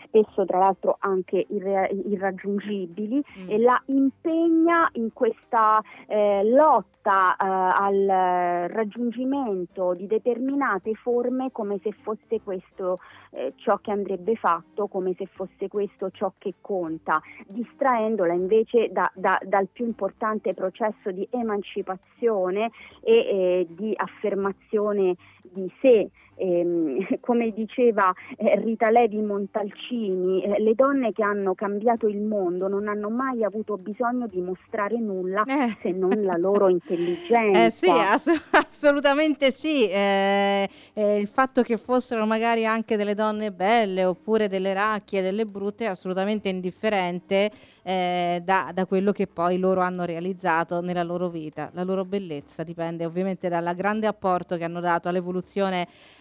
spesso 0.07 0.45
tra 0.45 0.59
l'altro 0.59 0.97
anche 1.01 1.47
irra- 1.49 1.89
irraggiungibili 1.89 3.17
mm. 3.17 3.51
e 3.51 3.59
la 3.59 3.81
impegna 3.87 4.89
in 4.93 5.13
questa 5.13 5.83
eh, 6.07 6.43
lotta 6.45 7.37
eh, 7.37 7.45
al 7.47 8.69
raggiungimento 8.71 9.95
di 9.95 10.07
determinate 10.07 10.95
forme 10.95 11.51
come 11.53 11.79
se 11.83 11.93
fosse 12.03 12.41
questo 12.43 13.01
eh, 13.31 13.55
ciò 13.57 13.79
che 13.79 13.91
andrebbe 13.91 14.37
fatto, 14.37 14.87
come 14.87 15.15
se 15.17 15.27
fosse 15.27 15.69
questo 15.69 16.11
ciò 16.11 16.33
che 16.39 16.55
conta, 16.61 17.21
distraendola 17.47 18.33
invece 18.33 18.91
da, 18.91 19.11
da, 19.15 19.39
dal 19.43 19.69
più 19.73 19.85
importante 19.87 20.55
processo 20.55 21.11
di 21.11 21.27
emancipazione 21.31 22.71
e 23.03 23.13
eh, 23.13 23.67
di 23.69 23.93
affermazione 23.97 25.17
di 25.43 25.71
sé 25.81 26.11
ehm, 26.37 26.99
come 27.21 27.51
diceva 27.53 28.13
eh, 28.37 28.57
Rita 28.61 28.91
Levi 28.91 29.21
Montalcini, 29.21 30.43
eh, 30.43 30.61
le 30.61 30.75
donne 30.75 31.13
che 31.13 31.23
hanno 31.23 31.55
cambiato 31.55 32.09
il 32.09 32.21
mondo 32.21 32.69
non 32.69 32.89
hanno 32.89 33.11
mai 33.11 33.45
avuto 33.45 33.77
bisogno 33.77 34.27
di 34.27 34.41
mostrare 34.41 34.99
nulla 34.99 35.45
eh. 35.45 35.77
se 35.81 35.93
non 35.93 36.23
la 36.23 36.37
loro 36.37 36.69
intelligenza. 36.71 37.65
Eh 37.67 37.71
sì, 37.71 37.91
ass- 37.91 38.49
assolutamente 38.53 39.51
sì. 39.51 39.89
Eh, 39.89 40.69
eh, 40.95 41.17
il 41.17 41.29
fatto 41.29 41.63
che 41.63 41.77
fossero 41.77 42.27
magari 42.27 42.67
anche 42.67 42.97
delle 42.97 43.15
donne 43.15 43.53
belle 43.53 44.05
oppure 44.05 44.49
delle 44.49 44.73
racchie, 44.73 45.23
delle 45.23 45.47
brutte 45.47 45.85
è 45.85 45.89
assolutamente 45.89 46.49
indifferente 46.49 47.51
da, 47.85 48.71
da 48.73 48.87
quello 48.87 49.11
che 49.11 49.27
poi 49.27 49.59
loro 49.59 49.81
hanno 49.81 50.05
realizzato 50.05 50.81
nella 50.81 51.03
loro 51.03 51.29
vita. 51.29 51.69
La 51.75 51.83
loro 51.83 52.05
bellezza 52.05 52.63
dipende 52.63 53.05
ovviamente 53.05 53.49
dal 53.49 53.75
grande 53.75 54.07
apporto 54.07 54.57
che 54.57 54.63
hanno 54.63 54.79
dato 54.79 55.09
all'evoluzione 55.09 55.32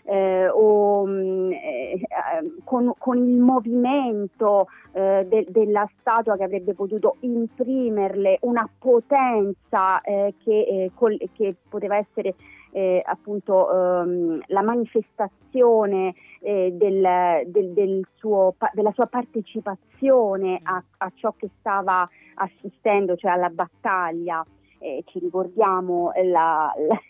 eh, 0.03 0.47
o 0.49 1.05
mh, 1.05 1.11
mm, 1.11 1.51
eh, 1.51 2.07
con, 2.63 2.93
con, 2.97 3.17
il 3.17 3.37
movimento 3.37 4.67
eh, 4.91 5.25
de, 5.27 5.45
della 5.49 5.89
statua 5.99 6.35
che 6.35 6.43
avrebbe 6.43 6.73
potuto 6.73 7.17
imprimerle 7.21 8.39
una 8.41 8.69
potenza 8.77 10.01
eh, 10.01 10.33
che, 10.43 10.59
eh, 10.61 10.91
col, 10.93 11.17
che, 11.33 11.55
poteva 11.69 11.97
essere 11.97 12.35
eh, 12.71 13.01
appunto 13.05 13.71
ehm, 13.71 14.41
la 14.47 14.61
manifestazione 14.61 16.13
del, 16.39 17.43
del, 17.47 17.73
del 17.73 18.07
suo, 18.15 18.55
della 18.73 18.91
sua 18.91 19.07
partecipazione 19.07 20.59
a, 20.61 20.81
a 20.97 21.11
ciò 21.15 21.33
che 21.35 21.49
stava 21.59 22.07
assistendo, 22.35 23.15
cioè 23.15 23.31
alla 23.31 23.49
battaglia. 23.49 24.45
Eh, 24.79 25.03
ci 25.07 25.17
ricordiamo 25.19 26.11
la, 26.23 26.71
la, 26.77 27.01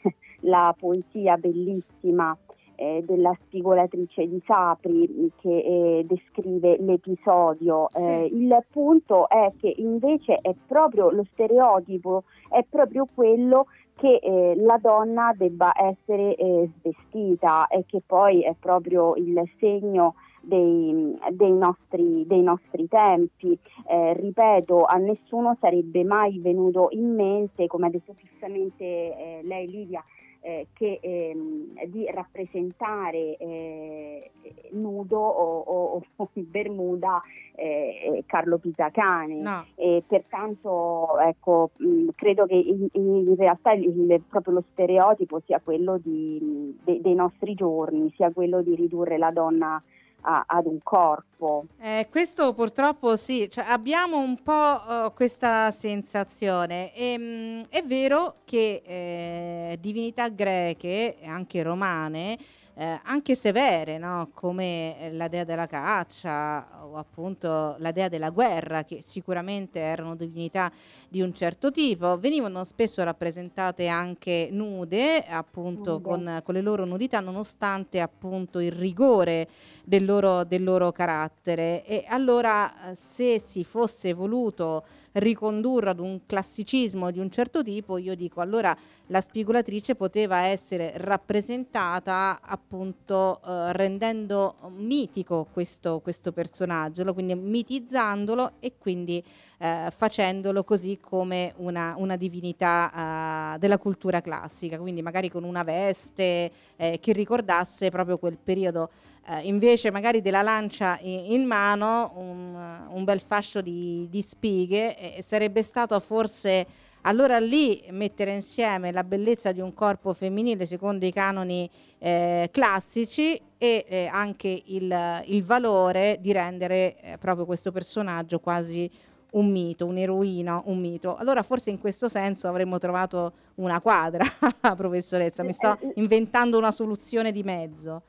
la 0.41 0.75
poesia 0.77 1.37
bellissima 1.37 2.37
eh, 2.75 3.03
della 3.05 3.35
spigolatrice 3.45 4.27
di 4.27 4.41
Sapri 4.45 5.31
che 5.41 5.49
eh, 5.49 6.05
descrive 6.05 6.77
l'episodio. 6.79 7.89
Sì. 7.91 8.03
Eh, 8.03 8.29
il 8.31 8.65
punto 8.71 9.27
è 9.29 9.51
che 9.59 9.73
invece 9.77 10.39
è 10.41 10.53
proprio 10.67 11.09
lo 11.09 11.25
stereotipo, 11.31 12.23
è 12.49 12.63
proprio 12.69 13.07
quello 13.13 13.65
che 13.95 14.19
eh, 14.21 14.53
la 14.57 14.77
donna 14.77 15.33
debba 15.35 15.73
essere 15.75 16.35
eh, 16.35 16.69
svestita 16.79 17.65
e 17.67 17.83
che 17.87 18.01
poi 18.05 18.43
è 18.43 18.53
proprio 18.57 19.15
il 19.15 19.41
segno 19.59 20.13
dei, 20.39 21.17
dei, 21.31 21.51
nostri, 21.51 22.25
dei 22.27 22.41
nostri, 22.41 22.87
tempi. 22.87 23.57
Eh, 23.87 24.13
ripeto, 24.13 24.85
a 24.85 24.97
nessuno 24.97 25.57
sarebbe 25.59 26.03
mai 26.03 26.39
venuto 26.39 26.89
in 26.91 27.15
mente, 27.15 27.65
come 27.65 27.87
ha 27.87 27.89
detto 27.89 28.13
giustamente 28.15 28.83
eh, 28.83 29.39
lei 29.43 29.67
Livia, 29.67 30.03
eh, 30.47 30.67
che, 30.71 30.99
ehm, 31.01 31.73
di 31.87 32.09
rappresentare 32.09 33.35
eh, 33.35 34.31
nudo 34.71 35.19
o, 35.19 35.59
o, 35.59 36.01
o 36.15 36.29
in 36.35 36.45
Bermuda 36.49 37.21
eh, 37.53 38.23
Carlo 38.25 38.57
Pisacane. 38.57 39.41
No. 39.41 39.65
E 39.75 40.03
pertanto 40.07 41.19
ecco, 41.19 41.71
mh, 41.75 42.09
credo 42.15 42.45
che 42.45 42.55
in, 42.55 42.87
in 42.93 43.35
realtà 43.35 43.73
il, 43.73 43.87
il, 43.87 44.21
proprio 44.21 44.53
lo 44.53 44.63
stereotipo 44.71 45.41
sia 45.45 45.59
quello 45.61 45.97
di, 46.01 46.77
de, 46.81 47.01
dei 47.01 47.15
nostri 47.15 47.53
giorni, 47.53 48.13
sia 48.15 48.31
quello 48.31 48.61
di 48.61 48.73
ridurre 48.73 49.17
la 49.17 49.31
donna 49.31 49.83
a, 50.21 50.43
ad 50.47 50.65
un 50.65 50.79
corpo. 50.83 51.65
Eh, 51.79 52.07
questo 52.09 52.53
purtroppo 52.53 53.15
sì, 53.15 53.49
cioè 53.49 53.65
abbiamo 53.67 54.17
un 54.17 54.41
po' 54.41 54.53
uh, 54.53 55.13
questa 55.13 55.71
sensazione. 55.71 56.93
E, 56.93 57.13
ehm, 57.13 57.21
mh, 57.21 57.63
è 57.69 57.83
vero 57.83 58.37
che 58.45 58.81
eh, 58.85 59.77
divinità 59.79 60.29
greche 60.29 61.19
e 61.19 61.27
anche 61.27 61.63
romane 61.63 62.37
eh, 62.79 62.99
anche 63.05 63.33
severe, 63.33 63.97
no? 63.97 64.29
come 64.35 64.99
eh, 64.99 65.11
la 65.11 65.27
dea 65.27 65.43
della 65.43 65.65
caccia 65.65 66.85
o 66.85 66.95
appunto 66.95 67.75
la 67.79 67.91
dea 67.91 68.07
della 68.07 68.29
guerra, 68.29 68.83
che 68.83 69.01
sicuramente 69.01 69.79
erano 69.79 70.15
divinità 70.15 70.71
di 71.09 71.21
un 71.21 71.33
certo 71.33 71.71
tipo, 71.71 72.19
venivano 72.19 72.63
spesso 72.63 73.03
rappresentate 73.03 73.87
anche 73.87 74.49
nude, 74.51 75.23
appunto 75.23 75.99
con, 76.01 76.41
con, 76.43 76.53
le 76.53 76.61
loro 76.61 76.85
nudità, 76.85 77.19
nonostante 77.19 77.99
appunto 77.99 78.59
il 78.59 78.71
rigore 78.71 79.47
del 79.83 80.05
loro, 80.05 80.43
del 80.43 80.63
loro 80.63 80.91
carattere. 80.91 81.83
E 81.83 82.05
allora 82.07 82.71
se 82.93 83.41
si 83.43 83.63
fosse 83.63 84.13
voluto 84.13 84.83
ricondurre 85.17 85.89
ad 85.89 85.99
un 85.99 86.21
classicismo 86.25 87.11
di 87.11 87.19
un 87.19 87.29
certo 87.29 87.63
tipo, 87.63 87.97
io 87.97 88.15
dico 88.15 88.41
allora 88.41 88.75
la 89.07 89.21
spigolatrice 89.21 89.95
poteva 89.95 90.45
essere 90.45 90.93
rappresentata 90.95 92.39
appunto 92.41 93.39
eh, 93.45 93.73
rendendo 93.73 94.55
mitico 94.75 95.47
questo, 95.51 95.99
questo 95.99 96.31
personaggio, 96.31 97.13
quindi 97.13 97.35
mitizzandolo 97.35 98.53
e 98.59 98.73
quindi 98.77 99.23
eh, 99.59 99.91
facendolo 99.95 100.63
così 100.63 100.99
come 100.99 101.53
una, 101.57 101.95
una 101.97 102.15
divinità 102.15 103.53
eh, 103.55 103.59
della 103.59 103.77
cultura 103.77 104.21
classica, 104.21 104.77
quindi 104.77 105.01
magari 105.01 105.29
con 105.29 105.43
una 105.43 105.63
veste 105.63 106.51
eh, 106.75 106.99
che 106.99 107.13
ricordasse 107.13 107.89
proprio 107.89 108.17
quel 108.17 108.37
periodo 108.37 108.89
eh, 109.27 109.41
invece 109.41 109.91
magari 109.91 110.21
della 110.21 110.41
lancia 110.41 110.97
in, 111.01 111.33
in 111.33 111.45
mano 111.45 112.13
un, 112.15 112.87
un, 112.89 113.03
bel 113.03 113.19
fascio 113.19 113.61
di, 113.61 114.07
di 114.09 114.21
spighe 114.21 115.17
e 115.17 115.21
sarebbe 115.21 115.63
stato 115.63 115.99
forse 115.99 116.65
allora 117.01 117.39
lì 117.39 117.83
mettere 117.91 118.33
insieme 118.33 118.91
la 118.91 119.03
bellezza 119.03 119.51
di 119.51 119.61
un 119.61 119.73
corpo 119.73 120.13
femminile 120.13 120.65
secondo 120.65 121.05
i 121.05 121.11
canoni 121.11 121.69
eh, 121.99 122.49
classici 122.51 123.39
e 123.57 123.85
eh, 123.87 124.09
anche 124.11 124.61
il, 124.65 125.23
il, 125.25 125.43
valore 125.43 126.17
di 126.19 126.31
rendere 126.31 126.99
eh, 126.99 127.17
proprio 127.17 127.45
questo 127.45 127.71
personaggio 127.71 128.39
quasi 128.39 128.89
un 129.31 129.51
mito, 129.51 129.85
un'eroina, 129.85 130.63
un 130.65 130.79
mito. 130.79 131.15
Allora 131.15 131.43
forse 131.43 131.69
in 131.69 131.79
questo 131.79 132.07
senso 132.07 132.47
avremmo 132.47 132.77
trovato 132.77 133.33
una 133.55 133.81
quadra, 133.81 134.25
professoressa, 134.75 135.43
mi 135.43 135.53
sto 135.53 135.77
eh, 135.79 135.87
eh, 135.87 135.91
inventando 135.95 136.57
una 136.57 136.71
soluzione 136.71 137.31
di 137.31 137.43
mezzo. 137.43 138.03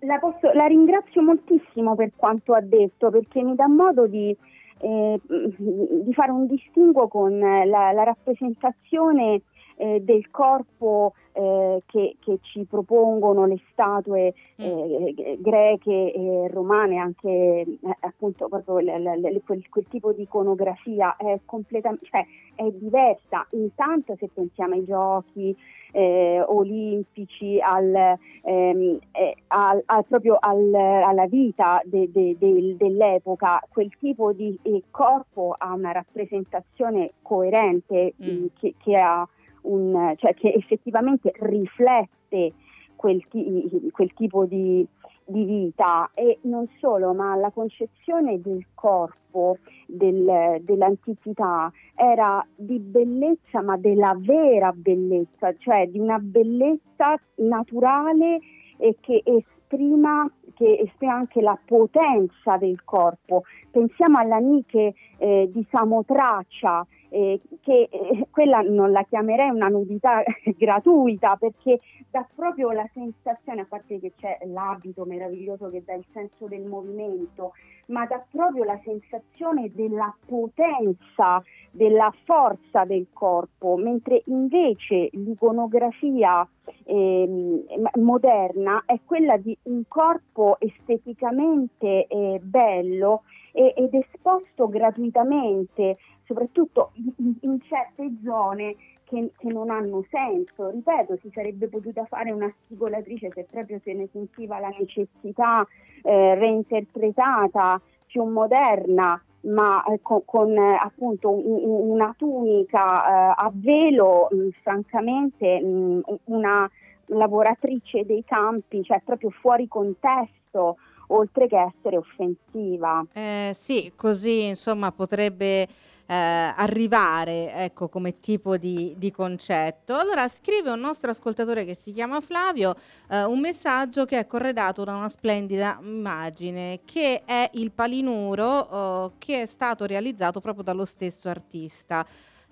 La, 0.00 0.18
posso, 0.18 0.52
la, 0.52 0.66
ringrazio 0.66 1.22
moltissimo 1.22 1.94
per 1.94 2.12
quanto 2.14 2.54
ha 2.54 2.60
detto 2.60 3.10
perché 3.10 3.42
mi 3.42 3.54
dà 3.54 3.66
modo 3.66 4.06
di, 4.06 4.36
eh, 4.80 5.20
di 5.26 6.12
fare 6.14 6.30
un 6.30 6.46
distinguo 6.46 7.08
con 7.08 7.38
la, 7.38 7.64
la 7.64 8.02
rappresentazione 8.04 9.42
eh, 9.78 10.00
del 10.02 10.30
corpo 10.30 11.14
eh, 11.32 11.82
che, 11.86 12.16
che, 12.18 12.38
ci 12.42 12.64
propongono 12.68 13.46
le 13.46 13.60
statue 13.70 14.34
mm. 14.60 14.64
eh, 14.64 15.38
greche 15.38 16.12
e 16.12 16.48
romane, 16.48 16.98
anche 16.98 17.28
eh, 17.28 17.78
appunto 18.00 18.48
proprio 18.48 18.80
l- 18.80 19.20
l- 19.20 19.40
quel, 19.44 19.64
quel, 19.68 19.86
tipo 19.88 20.12
di 20.12 20.22
iconografia 20.22 21.16
è 21.16 21.38
cioè 21.44 22.26
è 22.56 22.70
diversa. 22.72 23.46
Intanto 23.50 24.16
se 24.18 24.28
pensiamo 24.32 24.74
ai 24.74 24.84
giochi 24.84 25.56
eh, 25.92 26.42
olimpici, 26.46 27.60
al, 27.60 28.16
ehm, 28.42 28.98
eh, 29.12 29.36
al, 29.48 29.82
al, 29.86 30.04
proprio 30.06 30.36
alla 30.40 31.26
vita 31.26 31.80
de, 31.84 32.10
de, 32.10 32.36
de, 32.38 32.76
dell'epoca, 32.76 33.62
quel 33.70 33.90
tipo 33.98 34.32
di 34.32 34.58
corpo 34.90 35.54
ha 35.56 35.72
una 35.72 35.92
rappresentazione 35.92 37.12
coerente 37.22 38.14
mm. 38.22 38.46
che, 38.58 38.74
che 38.82 38.96
ha 38.96 39.26
un, 39.62 40.14
cioè 40.16 40.34
che 40.34 40.52
effettivamente 40.52 41.32
riflette 41.40 42.52
quel, 42.96 43.24
ti, 43.28 43.90
quel 43.92 44.12
tipo 44.14 44.44
di, 44.44 44.86
di, 45.28 45.44
vita 45.44 46.10
e 46.14 46.38
non 46.42 46.66
solo, 46.80 47.12
ma 47.12 47.36
la 47.36 47.50
concezione 47.50 48.40
del 48.40 48.66
corpo 48.74 49.58
del, 49.86 50.60
dell'antichità 50.62 51.70
era 51.94 52.44
di 52.56 52.78
bellezza, 52.78 53.62
ma 53.62 53.76
della 53.76 54.16
vera 54.18 54.72
bellezza, 54.72 55.54
cioè 55.58 55.86
di 55.88 55.98
una 55.98 56.18
bellezza 56.18 57.20
naturale 57.36 58.40
e 58.78 58.96
che 59.00 59.22
esprima, 59.24 60.30
che 60.54 60.78
esprima 60.84 61.14
anche 61.14 61.40
la 61.40 61.58
potenza 61.64 62.56
del 62.56 62.82
corpo. 62.84 63.42
Pensiamo 63.70 64.18
all'Aniche 64.18 64.94
eh, 65.18 65.48
di 65.52 65.66
Samotracia, 65.70 66.86
eh, 67.10 67.40
che 67.60 67.88
eh, 67.90 68.26
quella 68.30 68.60
non 68.60 68.90
la 68.92 69.02
chiamerei 69.04 69.50
una 69.50 69.68
nudità 69.68 70.22
gratuita 70.56 71.36
perché 71.36 71.80
dà 72.10 72.26
proprio 72.34 72.70
la 72.70 72.88
sensazione, 72.92 73.62
a 73.62 73.66
parte 73.68 73.98
che 73.98 74.12
c'è 74.16 74.38
l'abito 74.46 75.04
meraviglioso 75.04 75.70
che 75.70 75.82
dà 75.84 75.94
il 75.94 76.04
senso 76.12 76.46
del 76.46 76.64
movimento, 76.64 77.52
ma 77.86 78.06
dà 78.06 78.22
proprio 78.30 78.64
la 78.64 78.78
sensazione 78.84 79.70
della 79.72 80.14
potenza, 80.26 81.42
della 81.70 82.12
forza 82.24 82.84
del 82.84 83.06
corpo, 83.12 83.76
mentre 83.76 84.22
invece 84.26 85.08
l'iconografia 85.12 86.46
eh, 86.84 87.64
moderna 87.94 88.82
è 88.84 89.00
quella 89.04 89.36
di 89.36 89.56
un 89.64 89.82
corpo 89.88 90.56
esteticamente 90.60 92.06
eh, 92.06 92.38
bello 92.42 93.22
ed 93.50 93.92
esposto 93.92 94.68
gratuitamente, 94.68 95.96
soprattutto 96.28 96.92
in, 97.16 97.34
in 97.40 97.60
certe 97.62 98.12
zone 98.22 98.76
che, 99.04 99.30
che, 99.38 99.48
non 99.48 99.70
hanno 99.70 100.04
senso. 100.10 100.70
Ripeto, 100.70 101.16
si 101.22 101.30
sarebbe 101.32 101.68
potuta 101.68 102.04
fare 102.04 102.30
una 102.30 102.52
spigolatrice 102.64 103.30
se 103.32 103.46
proprio 103.50 103.80
se 103.82 103.94
ne 103.94 104.08
sentiva 104.12 104.60
la 104.60 104.72
necessità 104.78 105.66
eh, 106.02 106.34
reinterpretata, 106.34 107.80
più 108.06 108.24
moderna, 108.24 109.20
ma 109.40 109.82
eh, 109.84 110.00
con, 110.02 110.22
con 110.26 110.54
eh, 110.54 110.78
appunto 110.80 111.30
un, 111.30 111.90
una 111.90 112.14
tunica 112.16 113.34
a 113.34 113.50
velo, 113.52 114.28
mh, 114.30 114.36
mm, 114.36 114.48
francamente 114.62 115.60
mh, 115.60 115.66
mm, 115.66 116.00
una 116.24 116.70
lavoratrice 117.06 118.04
dei 118.04 118.22
campi, 118.24 118.82
cioè 118.82 119.00
proprio 119.02 119.30
fuori 119.30 119.66
contesto, 119.66 120.76
oltre 121.08 121.46
che 121.46 121.56
essere 121.56 121.96
offensiva. 121.96 123.04
Eh, 123.14 123.52
sì, 123.54 123.92
così 123.96 124.48
insomma 124.48 124.92
potrebbe 124.92 125.66
eh, 126.10 126.14
arrivare 126.14 127.52
ecco, 127.52 127.88
come 127.88 128.18
tipo 128.18 128.56
di, 128.56 128.94
di, 128.96 129.10
concetto. 129.10 129.94
Allora 129.94 130.26
scrive 130.28 130.70
un 130.70 130.80
nostro 130.80 131.10
ascoltatore 131.10 131.66
che 131.66 131.74
si 131.74 131.92
chiama 131.92 132.20
Flavio 132.22 132.74
eh, 133.10 133.24
un 133.24 133.38
messaggio 133.38 134.06
che 134.06 134.18
è 134.18 134.26
corredato 134.26 134.84
da 134.84 134.94
una 134.94 135.10
splendida 135.10 135.78
immagine 135.82 136.80
che 136.86 137.24
è 137.26 137.50
il 137.54 137.72
palinuro 137.72 139.06
eh, 139.06 139.12
che 139.18 139.42
è 139.42 139.46
stato 139.46 139.84
realizzato 139.84 140.40
proprio 140.40 140.64
dallo 140.64 140.86
stesso 140.86 141.28
artista. 141.28 142.06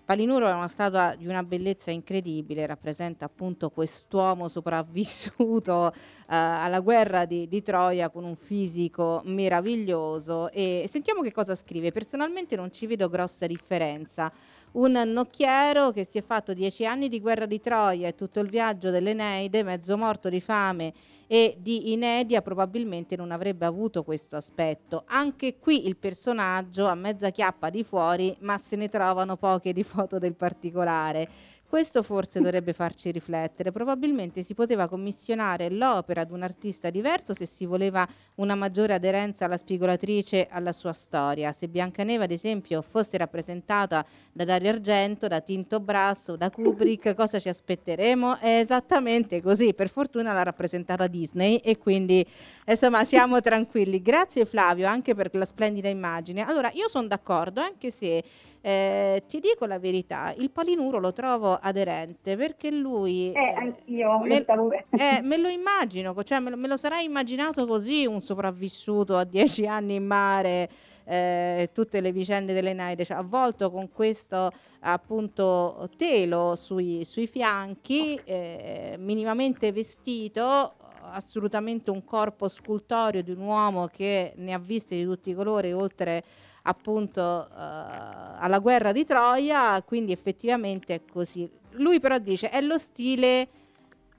Palinuro 0.07 0.47
è 0.47 0.53
una 0.53 0.69
statua 0.69 1.17
di 1.17 1.27
una 1.27 1.43
bellezza 1.43 1.91
incredibile, 1.91 2.65
rappresenta 2.65 3.25
appunto 3.25 3.71
quest'uomo 3.71 4.47
sopravvissuto 4.47 5.91
eh, 5.93 6.01
alla 6.29 6.79
guerra 6.79 7.25
di, 7.25 7.49
di, 7.49 7.61
Troia 7.61 8.09
con 8.09 8.23
un 8.23 8.37
fisico 8.37 9.21
meraviglioso 9.25 10.49
e 10.53 10.89
sentiamo 10.89 11.23
che 11.23 11.33
cosa 11.33 11.57
scrive. 11.57 11.91
Personalmente 11.91 12.55
non 12.55 12.71
ci 12.71 12.87
vedo 12.87 13.09
grossa 13.09 13.49
differenza 13.49 14.33
un 14.77 14.93
nocchiero 15.07 15.91
che 15.91 16.05
si 16.05 16.19
è 16.19 16.23
fatto 16.23 16.53
dieci 16.53 16.85
anni 16.85 17.09
di 17.09 17.21
guerra 17.21 17.47
di 17.47 17.61
Troia 17.61 18.09
e 18.09 18.15
tutto 18.15 18.41
il 18.41 18.49
viaggio 18.49 18.91
dell'Eneide, 18.91 19.63
mezzo 19.63 19.97
morto 19.97 20.29
di 20.29 20.41
fame 20.41 20.93
e 21.27 21.57
di 21.59 21.93
inedia, 21.93 22.43
probabilmente 22.43 23.17
non 23.17 23.31
avrebbe 23.31 23.65
avuto 23.65 24.03
questo 24.03 24.37
aspetto. 24.37 25.05
Anche 25.07 25.59
qui 25.59 25.87
il 25.87 25.97
personaggio 25.97 26.87
ha 26.87 26.95
mezza 26.95 27.31
chiappa 27.31 27.71
di 27.71 27.85
fuori, 27.85 28.37
ma 28.41 28.59
se 28.59 28.77
ne 28.77 28.89
trovano 28.89 29.37
poche 29.37 29.73
di 29.73 29.83
foto 29.83 30.19
del 30.19 30.35
particolare. 30.35 31.29
Questo 31.69 32.05
forse 32.05 32.41
dovrebbe 32.41 32.73
farci 32.73 33.11
riflettere. 33.11 33.73
Probabilmente 33.73 34.45
si 34.45 34.55
poteva 34.55 34.87
commissionare 34.87 35.69
l'opera 35.69 36.21
ad 36.21 36.31
un 36.31 36.43
artista 36.43 36.91
diverso 36.91 37.35
se 37.35 37.45
si 37.45 37.67
voleva 37.67 38.07
una 38.37 38.55
maggiore 38.55 38.95
aderenza 38.95 39.47
alla 39.47 39.57
spigolatrice, 39.57 40.47
alla 40.49 40.73
sua 40.73 40.93
storia. 40.93 41.53
Se 41.53 41.67
Biancaneve, 41.67 42.25
ad 42.25 42.31
esempio, 42.31 42.83
fosse 42.83 43.17
rappresentata 43.19 44.07
da 44.33 44.45
Dario 44.45 44.71
Argento, 44.71 45.27
da 45.27 45.41
Tinto 45.41 45.81
Brasso, 45.81 46.37
da 46.37 46.51
Kubrick, 46.51 47.15
cosa 47.17 47.41
ci 47.41 47.49
aspetteremo? 47.49 48.39
È 48.39 48.61
esattamente 48.61 49.43
così. 49.43 49.75
Per 49.75 49.89
fortuna 49.89 50.33
l'ha 50.33 50.45
rappresentata 50.45 51.09
Disney 51.09 51.57
e 51.57 51.79
quindi 51.79 52.25
insomma 52.65 53.03
siamo 53.03 53.41
tranquilli. 53.41 54.01
Grazie 54.01 54.45
Flavio 54.45 54.87
anche 54.87 55.17
per 55.17 55.31
la 55.35 55.45
splendida 55.45 55.89
immagine. 55.89 56.43
Allora, 56.43 56.71
io 56.75 56.89
sono 56.89 57.09
d'accordo, 57.09 57.61
anche 57.61 57.91
se 57.91 58.23
eh, 58.67 59.23
ti 59.29 59.39
dico 59.39 59.65
la 59.65 59.79
verità, 59.79 60.35
il 60.37 60.51
palinuro 60.51 60.99
lo 60.99 61.13
trovo 61.13 61.53
aderente 61.55 62.37
perché 62.37 62.73
lui... 62.73 63.31
Eh, 63.31 63.55
anch'io, 63.57 64.19
me, 64.19 64.45
eh, 64.91 65.21
me 65.23 65.37
lo 65.37 65.47
immagino, 65.47 66.13
cioè 66.25 66.41
me 66.41 66.51
lo, 66.51 66.57
me 66.57 66.67
lo, 66.67 66.77
sarei 66.77 67.05
immaginato 67.05 67.65
così 67.65 68.07
un 68.07 68.21
sopravvissuto 68.21 69.17
a 69.17 69.23
dieci 69.23 69.69
anni 69.69 69.95
in 69.95 70.05
mare, 70.05 70.69
eh, 71.05 71.71
tutte 71.73 72.01
le 72.01 72.11
vicende 72.11 72.53
delle 72.53 72.73
Naide, 72.73 73.05
cioè, 73.05 73.19
avvolto 73.19 73.71
con 73.71 73.89
questo 73.93 74.51
appunto 74.81 75.89
telo 75.97 76.57
sui, 76.57 77.05
sui 77.05 77.29
fianchi, 77.29 78.21
eh, 78.25 78.97
minimamente 78.99 79.71
vestito, 79.71 80.75
assolutamente 81.13 81.93
un 81.93 82.03
corpo 82.03 82.49
scultorio 82.49 83.23
di 83.23 83.31
un 83.31 83.43
uomo 83.43 83.87
che 83.87 84.33
ne 84.35 84.53
ha 84.53 84.59
viste 84.59 84.97
di 84.97 85.05
tutti 85.05 85.31
i 85.31 85.35
colori 85.35 85.73
oltre 85.73 86.25
appunto 86.67 87.21
uh, 87.21 87.55
alla 87.55 88.59
guerra 88.59 88.93
di 88.93 89.05
Troia, 89.05 89.81
quindi 89.83 90.13
effettivamente 90.13 90.95
è 90.95 91.01
così. 91.11 91.49
Lui 91.73 92.01
però 92.01 92.19
dice 92.19 92.51
è 92.51 92.61
lo 92.61 92.79
stile 92.79 93.49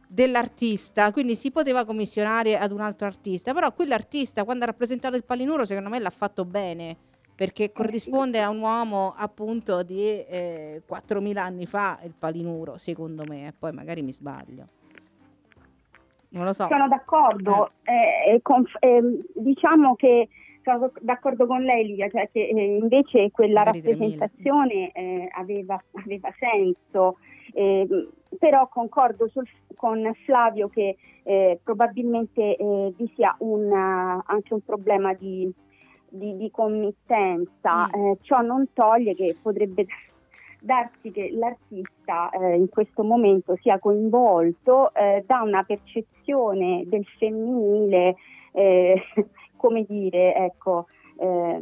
dell'artista, 0.08 1.12
quindi 1.12 1.36
si 1.36 1.52
poteva 1.52 1.86
commissionare 1.86 2.58
ad 2.58 2.72
un 2.72 2.80
altro 2.80 3.08
artista, 3.08 3.54
però 3.54 3.74
quell'artista 3.74 4.44
quando 4.46 4.64
ha 4.64 4.68
rappresentato 4.68 5.16
il 5.16 5.24
palinuro 5.24 5.66
secondo 5.66 5.90
me 5.90 6.00
l'ha 6.00 6.10
fatto 6.10 6.46
bene 6.46 6.96
perché 7.36 7.66
eh, 7.66 7.72
corrisponde 7.72 8.42
a 8.42 8.50
un 8.50 8.60
uomo 8.60 9.14
appunto 9.16 9.84
di 9.84 10.26
eh, 10.26 10.82
4.000 10.90 11.38
anni 11.38 11.68
fa 11.68 12.00
il 12.04 12.14
palinuro, 12.18 12.78
secondo 12.78 13.24
me, 13.28 13.48
e 13.48 13.54
poi 13.58 13.72
magari 13.74 14.02
mi 14.02 14.12
sbaglio. 14.12 14.68
Non 16.30 16.46
lo 16.46 16.54
so. 16.54 16.66
Sono 16.68 16.88
d'accordo, 16.88 17.72
eh. 17.84 18.34
Eh, 18.34 18.42
conf- 18.42 18.78
ehm, 18.80 19.22
diciamo 19.36 19.96
che 19.96 20.28
sono 20.68 20.92
d'accordo 21.00 21.48
con 21.48 21.62
lei 21.62 21.86
Lia, 21.86 22.10
cioè 22.10 22.30
che 22.30 22.42
eh, 22.42 22.76
invece 22.76 23.32
quella 23.32 23.64
rappresentazione 23.64 24.92
eh, 24.92 25.30
aveva, 25.32 25.82
aveva, 26.04 26.30
senso, 26.38 27.18
eh, 27.54 28.10
però 28.38 28.68
concordo 28.68 29.30
sul, 29.30 29.48
con 29.76 30.12
Flavio 30.26 30.68
che 30.68 30.98
eh, 31.24 31.60
probabilmente 31.64 32.58
eh, 32.58 32.94
vi 32.98 33.12
sia 33.16 33.34
un, 33.40 33.72
anche 33.72 34.54
un 34.54 34.62
problema 34.62 35.14
di, 35.14 35.50
di, 36.10 36.36
di 36.36 36.52
committenza, 36.52 37.88
mm. 37.88 38.06
Eh, 38.06 38.18
ciò 38.22 38.42
non 38.42 38.68
toglie 38.74 39.14
che 39.14 39.38
potrebbe 39.42 39.86
darsi 40.60 41.12
che 41.12 41.30
l'artista 41.32 42.30
in 42.34 42.68
questo 42.68 43.04
momento 43.04 43.56
sia 43.62 43.78
coinvolto 43.78 44.92
da 45.24 45.42
una 45.44 45.64
percezione 45.64 46.84
del 46.88 47.06
femminile 47.20 48.16
come 49.58 49.86
dire, 49.88 50.36
ecco, 50.36 50.88
eh, 51.18 51.62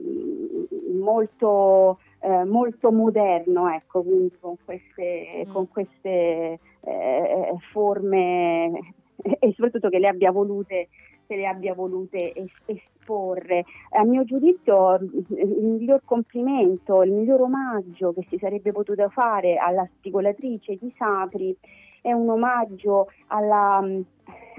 molto, 1.00 2.00
eh, 2.20 2.44
molto 2.44 2.92
moderno, 2.92 3.70
ecco, 3.70 4.04
quindi 4.04 4.32
con 4.40 4.56
queste, 4.64 5.46
mm. 5.46 5.52
con 5.52 5.68
queste 5.70 6.60
eh, 6.82 7.54
forme 7.72 8.94
e 9.40 9.54
soprattutto 9.54 9.90
che 9.90 10.00
le 10.00 10.08
abbia 10.08 10.32
volute, 10.32 10.90
che 11.26 11.36
le 11.36 11.48
abbia 11.48 11.74
volute 11.74 12.34
esporre. 12.66 13.64
A 13.92 14.04
mio 14.04 14.24
giudizio 14.24 14.96
il 14.96 15.64
miglior 15.64 16.02
complimento, 16.06 17.02
il 17.04 17.12
miglior 17.12 17.42
omaggio 17.42 18.14
che 18.14 18.26
si 18.30 18.38
sarebbe 18.38 18.72
potuto 18.72 19.10
fare 19.10 19.58
alla 19.58 19.88
spigolatrice 19.98 20.78
di 20.78 20.94
Sapri 20.98 21.56
è 22.02 22.12
un 22.12 22.30
omaggio 22.30 23.08
alla, 23.28 23.84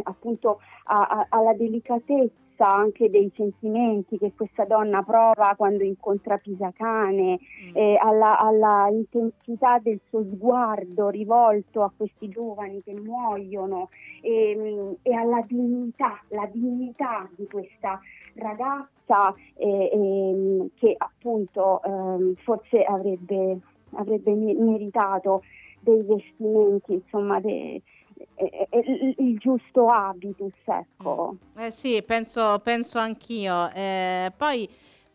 appunto, 0.02 0.60
a, 0.86 1.06
a, 1.06 1.26
alla 1.30 1.54
delicatezza 1.54 2.44
anche 2.58 3.10
dei 3.10 3.30
sentimenti 3.34 4.16
che 4.18 4.32
questa 4.34 4.64
donna 4.64 5.02
prova 5.02 5.54
quando 5.56 5.84
incontra 5.84 6.38
Pisacane, 6.38 7.38
mm. 7.38 7.76
eh, 7.76 7.96
alla, 8.00 8.38
alla, 8.38 8.88
intensità 8.90 9.78
del 9.78 10.00
suo 10.08 10.24
sguardo 10.24 11.08
rivolto 11.10 11.82
a 11.82 11.92
questi 11.94 12.28
giovani 12.28 12.82
che 12.82 12.94
muoiono 12.94 13.90
e, 14.22 14.96
e 15.02 15.14
alla 15.14 15.42
dignità, 15.46 16.18
la 16.28 16.48
dignità 16.50 17.28
di 17.36 17.46
questa 17.46 18.00
ragazza 18.34 19.34
eh, 19.54 19.90
eh, 19.92 20.70
che 20.76 20.94
appunto 20.96 21.82
ehm, 21.82 22.34
forse 22.36 22.82
avrebbe, 22.84 23.58
avrebbe 23.92 24.34
meritato 24.34 25.42
dei 25.80 26.02
vestimenti, 26.02 26.94
insomma, 26.94 27.38
de, 27.40 27.80
il, 29.18 29.38
giusto 29.38 29.88
habitus, 29.90 30.52
ecco. 30.64 31.36
Eh 31.56 31.70
sì, 31.70 32.02
penso, 32.02 32.58
penso 32.62 32.98
anch'io. 32.98 33.70
Eh, 33.72 34.32
poi 34.36 34.68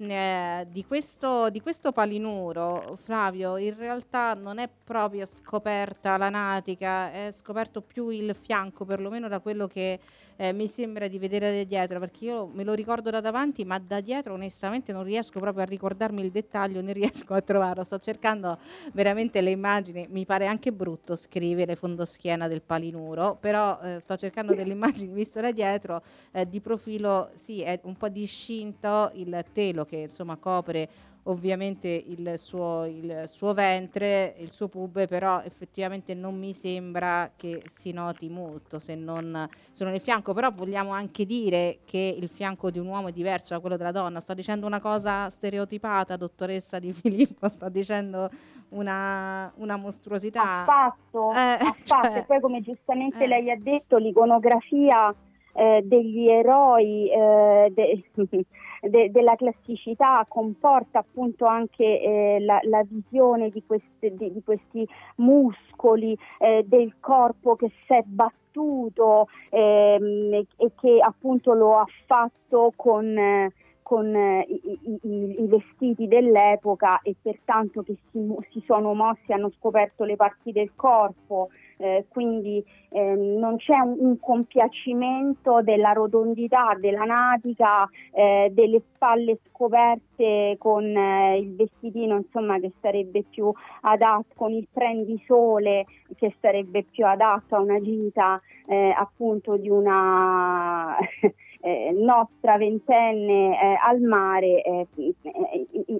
eh, 0.10 0.68
di, 0.70 0.86
questo, 0.86 1.50
di 1.50 1.62
questo 1.62 1.92
palinuro, 1.92 2.98
Flavio, 2.98 3.58
in 3.58 3.76
realtà 3.78 4.34
non 4.34 4.58
è 4.58 4.68
proprio 4.68 5.26
scoperta 5.26 6.18
la 6.18 6.30
natica, 6.30 7.12
è 7.12 7.32
scoperto 7.32 7.82
più 7.82 8.10
il 8.10 8.34
fianco, 8.34 8.84
perlomeno 8.86 9.28
da 9.28 9.40
quello 9.40 9.68
che 9.68 10.00
eh, 10.38 10.54
mi 10.54 10.68
sembra 10.68 11.08
di 11.08 11.20
vedere 11.20 11.56
da 11.56 11.64
dietro, 11.64 12.00
perché 12.00 12.26
io 12.26 12.50
me 12.52 12.64
lo 12.64 12.74
ricordo 12.74 13.12
da 13.12 13.22
davanti, 13.22 13.64
ma 13.64 13.78
da 13.78 14.02
dietro 14.02 14.34
onestamente 14.34 14.92
non 14.92 15.04
riesco 15.04 15.40
proprio 15.40 15.64
a 15.64 15.68
ricordarmi 15.68 16.24
il 16.24 16.32
dettaglio, 16.32 16.82
ne 16.82 16.94
riesco 16.94 17.36
a 17.36 17.42
trovarlo. 17.42 17.84
Sto 17.84 18.00
cercando 18.00 18.58
veramente 18.94 19.42
le 19.42 19.52
immagini, 19.52 20.08
mi 20.10 20.26
pare 20.26 20.48
anche 20.48 20.72
brutto 20.72 21.16
scrivere 21.16 21.76
fondoschiena 21.76 22.48
del 22.48 22.64
palinuro, 22.64 23.38
però 23.40 23.80
eh, 23.82 24.00
sto 24.00 24.18
cercando 24.18 24.56
delle 24.56 24.72
immagini 24.72 25.14
visto 25.14 25.40
da 25.40 25.52
dietro, 25.52 26.02
eh, 26.32 26.48
di 26.48 26.60
profilo 26.60 27.30
sì, 27.36 27.62
è 27.62 27.80
un 27.84 27.96
po' 27.96 28.10
discinto 28.10 29.12
il 29.14 29.46
telo 29.54 29.86
che 29.92 29.98
insomma 29.98 30.38
copre 30.38 30.88
ovviamente 31.24 31.88
il 31.90 32.34
suo, 32.38 32.86
il 32.86 33.26
suo 33.28 33.54
ventre, 33.54 34.36
il 34.38 34.50
suo 34.52 34.70
pube, 34.70 35.06
però 35.06 35.42
effettivamente 35.42 36.14
non 36.16 36.40
mi 36.40 36.54
sembra 36.54 37.32
che 37.36 37.62
si 37.76 37.92
noti 37.92 38.30
molto 38.30 38.80
se 38.80 38.96
non, 38.96 39.48
se 39.72 39.84
non 39.84 39.94
il 39.94 40.00
fianco, 40.00 40.34
però 40.34 40.50
vogliamo 40.52 40.92
anche 40.92 41.26
dire 41.26 41.80
che 41.86 42.16
il 42.18 42.30
fianco 42.30 42.72
di 42.72 42.80
un 42.80 42.88
uomo 42.88 43.10
è 43.10 43.12
diverso 43.12 43.54
da 43.54 43.60
quello 43.60 43.76
della 43.76 43.92
donna. 43.92 44.22
Sto 44.22 44.34
dicendo 44.34 44.66
una 44.66 44.80
cosa 44.80 45.30
stereotipata, 45.30 46.16
dottoressa 46.16 46.80
Di 46.80 46.94
Filippo, 46.94 47.48
sto 47.50 47.70
dicendo 47.70 48.30
una, 48.70 49.52
una 49.58 49.76
mostruosità. 49.76 50.62
Affatto, 50.62 51.32
eh, 51.32 51.36
affatto. 51.36 52.10
Cioè, 52.14 52.24
poi 52.26 52.40
come 52.40 52.62
giustamente 52.62 53.26
eh. 53.26 53.28
lei 53.28 53.52
ha 53.52 53.58
detto, 53.60 53.98
l'iconografia 53.98 55.14
eh, 55.54 55.82
degli 55.84 56.28
eroi 56.30 57.12
eh, 57.12 57.72
de- 57.76 58.04
de, 58.82 59.12
della 59.12 59.36
classicità 59.36 60.26
comporta 60.28 61.00
appunto 61.00 61.46
anche 61.46 61.84
eh, 61.84 62.38
la, 62.40 62.60
la, 62.64 62.84
visione 62.88 63.50
di, 63.50 63.64
queste, 63.66 64.14
di, 64.16 64.32
di 64.32 64.42
questi 64.44 64.88
muscoli 65.18 66.18
eh, 66.40 66.64
del 66.66 66.96
corpo 67.00 67.56
che 67.56 67.72
si 67.86 67.94
è 67.94 68.02
battuto 68.04 69.28
ehm, 69.50 70.34
e, 70.58 70.72
che 70.80 71.00
appunto 71.00 71.54
lo 71.54 71.78
ha 71.78 71.86
fatto 72.06 72.74
con... 72.76 73.18
Eh, 73.18 73.54
con 73.92 74.16
eh, 74.16 74.46
i, 74.48 74.80
i, 74.84 75.44
i, 75.44 75.48
vestiti 75.48 76.08
dell'epoca 76.08 77.02
e 77.02 77.14
pertanto 77.22 77.84
che 77.84 77.98
si, 78.10 78.26
si 78.52 78.64
sono 78.66 78.94
mossi, 78.94 79.34
hanno 79.34 79.52
scoperto 79.58 80.06
le 80.06 80.16
parti 80.16 80.54
del 80.54 80.72
corpo, 80.78 81.50
eh, 81.82 82.06
quindi 82.10 82.64
eh, 82.90 83.16
non 83.16 83.58
c'è 83.58 83.78
un, 83.80 83.96
un, 83.98 84.20
compiacimento 84.20 85.62
della 85.64 85.94
rotondità 85.94 86.78
della 86.80 87.06
natica, 87.06 87.90
eh, 88.14 88.52
delle 88.54 88.84
spalle 88.94 89.40
scoperte 89.50 90.58
con 90.60 90.86
eh, 90.86 91.40
il 91.40 91.56
vestitino 91.56 92.18
insomma, 92.18 92.60
che 92.60 92.72
sarebbe 92.82 93.24
più 93.28 93.52
adatto, 93.82 94.34
con 94.36 94.52
il 94.52 94.68
prendisole 94.72 95.86
che 96.18 96.36
sarebbe 96.40 96.84
più 96.84 97.06
adatto 97.06 97.56
a 97.56 97.62
una 97.62 97.82
gita 97.82 98.40
eh, 98.68 98.94
appunto 98.96 99.58
di 99.58 99.70
una 99.70 100.96
eh, 101.62 101.92
nostra 101.94 102.58
ventenne 102.58 103.60
eh, 103.60 103.78
al 103.84 104.02
mare 104.02 104.62
eh, 104.62 104.88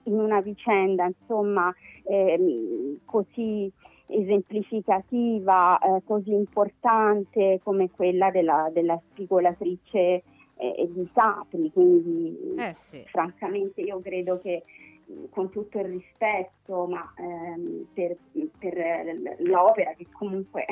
in 0.04 0.20
una 0.20 0.42
vicenda 0.42 1.06
insomma 1.06 1.74
ehm, 2.04 3.00
così 3.06 3.72
esemplificativa, 4.12 5.80
eh, 5.80 6.02
così 6.06 6.34
importante 6.34 7.60
come 7.64 7.90
quella 7.90 8.30
della, 8.32 8.70
della 8.72 9.00
spigolatrice 9.12 10.24
eh, 10.56 10.90
di 10.90 11.10
Sapri, 11.14 11.72
quindi 11.72 12.56
eh 12.58 12.74
sì. 12.74 13.04
francamente 13.08 13.82
io 13.82 14.00
credo 14.02 14.40
che 14.40 14.64
con 15.30 15.50
tutto 15.50 15.80
il 15.80 15.86
rispetto 15.86 16.86
ma, 16.88 17.14
ehm, 17.18 17.88
per, 17.94 18.18
per 18.58 19.36
l'opera 19.40 19.94
che 19.94 20.08
comunque 20.12 20.66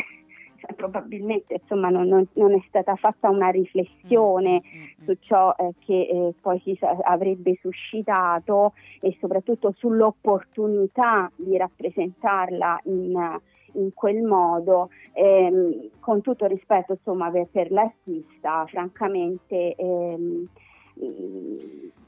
cioè, 0.60 0.74
probabilmente 0.76 1.56
insomma, 1.62 1.90
non, 1.90 2.08
non, 2.08 2.28
non, 2.34 2.54
è 2.54 2.64
stata 2.68 2.96
fatta 2.96 3.30
una 3.30 3.50
riflessione 3.50 4.62
mm, 4.64 4.78
mm, 4.78 4.82
mm. 4.82 5.06
su 5.06 5.18
ciò 5.22 5.56
eh, 5.58 5.74
che 5.80 6.02
eh, 6.02 6.34
poi 6.42 6.60
si 6.64 6.78
avrebbe 6.82 7.58
suscitato 7.62 8.74
e 9.02 9.16
soprattutto 9.20 9.74
sull'opportunità 9.78 11.32
di 11.36 11.58
rappresentarla 11.58 12.82
in, 12.84 13.40
in 13.74 13.94
quel 13.94 14.22
modo, 14.22 14.90
ehm, 15.14 15.90
con 16.00 16.22
tutto 16.22 16.46
rispetto 16.46 16.94
insomma, 16.94 17.30
per, 17.32 17.48
per 17.52 17.72
l'artista, 17.72 18.66
francamente 18.68 19.76
ehm, 19.76 20.48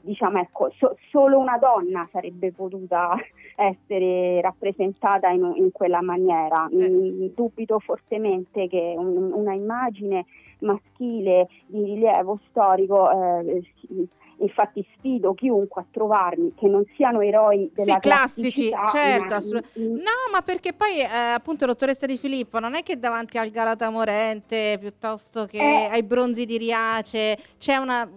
diciamo 0.02 0.40
ecco, 0.40 0.70
so, 0.76 0.96
solo 1.10 1.38
una 1.38 1.58
donna 1.58 2.08
sarebbe 2.12 2.52
potuta 2.52 3.14
essere 3.56 4.40
rappresentata 4.40 5.28
in, 5.28 5.52
in 5.56 5.72
quella 5.72 6.02
maniera. 6.02 6.68
Eh. 6.68 7.32
Dubito 7.34 7.78
fortemente 7.78 8.68
che 8.68 8.94
un, 8.96 9.32
una 9.32 9.54
immagine 9.54 10.26
maschile 10.60 11.48
di 11.66 11.82
rilievo 11.84 12.38
storico 12.48 13.10
eh, 13.10 13.62
infatti 14.42 14.86
sfido 14.96 15.34
chiunque 15.34 15.82
a 15.82 15.86
trovarmi 15.90 16.52
che 16.54 16.68
non 16.68 16.84
siano 16.96 17.20
eroi 17.20 17.70
della 17.72 17.94
sì, 17.94 17.98
classici, 18.00 18.70
certo, 18.92 19.34
assolut- 19.34 19.76
no, 19.76 20.30
ma 20.32 20.42
perché 20.42 20.72
poi 20.72 21.00
eh, 21.00 21.06
appunto 21.06 21.64
dottoressa 21.64 22.06
Di 22.06 22.18
Filippo 22.18 22.58
non 22.58 22.74
è 22.74 22.82
che 22.82 22.98
davanti 22.98 23.38
al 23.38 23.50
Galata 23.50 23.88
Morente 23.90 24.76
piuttosto 24.78 25.46
che 25.46 25.58
eh, 25.58 25.88
ai 25.90 26.02
bronzi 26.02 26.44
di 26.44 26.56
Riace 26.56 27.36
c'è 27.58 27.76
una, 27.76 28.08